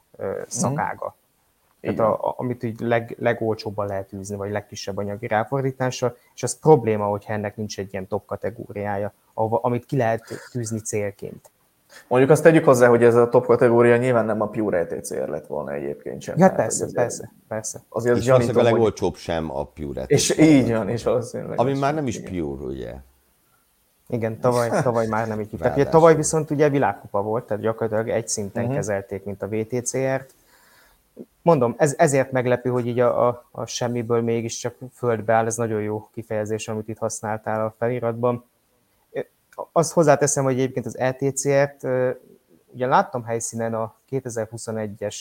[0.48, 1.16] szakága.
[1.18, 1.25] Mm.
[1.86, 6.60] Tehát a, a, amit így leg, legolcsóbban lehet űzni, vagy legkisebb anyagi ráfordítással, és az
[6.60, 10.22] probléma, hogyha ennek nincs egy ilyen top kategóriája, ahova, amit ki lehet
[10.52, 11.52] tűzni célként.
[12.08, 15.48] Mondjuk azt tegyük hozzá, hogy ez a top kategória nyilván nem a Pure ETCR lett
[15.48, 16.38] volna egyébként sem.
[16.38, 17.82] Ja, persze, persze, persze.
[17.90, 19.20] Azért és gyanítom, a legolcsóbb hogy...
[19.20, 20.12] sem a Pure ETCR.
[20.12, 21.60] És így van, és valószínűleg.
[21.60, 22.32] Ami már nem is igen.
[22.32, 22.94] Pure, ugye?
[24.08, 25.76] Igen, tavaly, tavaly már nem így hívták.
[25.76, 28.78] Ugye, tavaly viszont ugye világkupa volt, tehát gyakorlatilag egy szinten uh-huh.
[28.78, 30.34] kezelték, mint a VTCR-t.
[31.42, 35.82] Mondom, ez, ezért meglepő, hogy így a, a, a semmiből mégiscsak földbe áll, ez nagyon
[35.82, 38.46] jó kifejezés, amit itt használtál a feliratban.
[39.72, 41.84] Azt hozzáteszem, hogy egyébként az ETCR-t,
[42.74, 45.16] ugye láttam helyszínen a 2021-es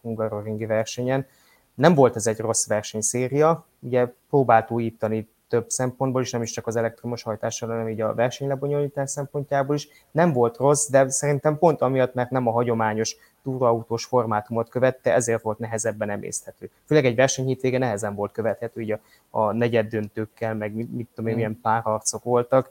[0.00, 1.26] Hungaroringi versenyen,
[1.74, 6.66] nem volt ez egy rossz versenyszéria, ugye próbált újítani több szempontból is, nem is csak
[6.66, 9.88] az elektromos hajtással, hanem így a versenylebonyolítás szempontjából is.
[10.10, 13.16] Nem volt rossz, de szerintem pont amiatt, mert nem a hagyományos
[13.48, 16.70] túraautós formátumot követte, ezért volt nehezebben emészthető.
[16.84, 18.98] Főleg egy versenyhétvége nehezen volt követhető, ugye
[19.30, 21.42] a, a negyed döntőkkel, meg mit, mit tudom én, hmm.
[21.42, 22.70] milyen párharcok voltak,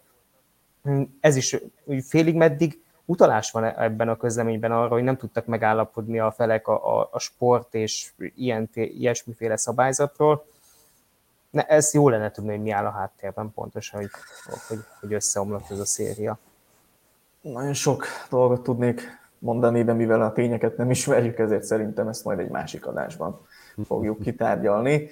[1.19, 1.57] ez is
[2.01, 6.99] félig meddig utalás van ebben a közleményben arra, hogy nem tudtak megállapodni a felek a,
[6.99, 10.45] a, a sport és ilyen, ilyesmiféle szabályzatról.
[11.49, 14.09] Ne, ez jó lenne tudni, hogy mi áll a háttérben pontosan, hogy,
[14.67, 16.37] hogy, hogy összeomlott ez a széria.
[17.41, 22.39] Nagyon sok dolgot tudnék mondani, de mivel a tényeket nem ismerjük, ezért szerintem ezt majd
[22.39, 23.39] egy másik adásban
[23.85, 25.09] fogjuk kitárgyalni.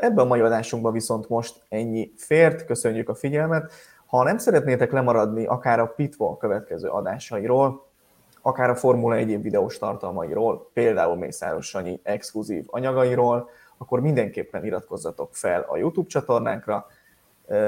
[0.00, 3.72] Ebben a mai adásunkban viszont most ennyi fért, köszönjük a figyelmet.
[4.06, 7.86] Ha nem szeretnétek lemaradni akár a Pitfall következő adásairól,
[8.42, 13.48] akár a Formula 1 év videós tartalmairól, például Mészáros Sanyi exkluzív anyagairól,
[13.78, 16.86] akkor mindenképpen iratkozzatok fel a YouTube csatornánkra,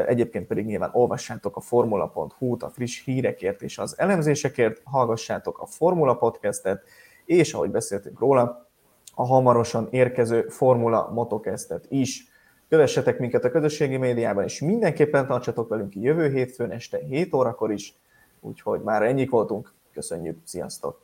[0.07, 6.15] egyébként pedig nyilván olvassátok a formula.hu-t a friss hírekért és az elemzésekért, hallgassátok a Formula
[6.15, 6.83] Podcastet,
[7.25, 8.69] és ahogy beszéltünk róla,
[9.15, 12.29] a hamarosan érkező Formula Motocastet is.
[12.69, 17.95] Kövessetek minket a közösségi médiában, és mindenképpen tartsatok velünk jövő hétfőn este 7 órakor is.
[18.41, 19.73] Úgyhogy már ennyik voltunk.
[19.93, 21.01] Köszönjük, sziasztok!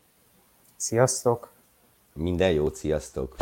[0.77, 1.51] Sziasztok!
[2.14, 3.37] Minden jót, sziasztok!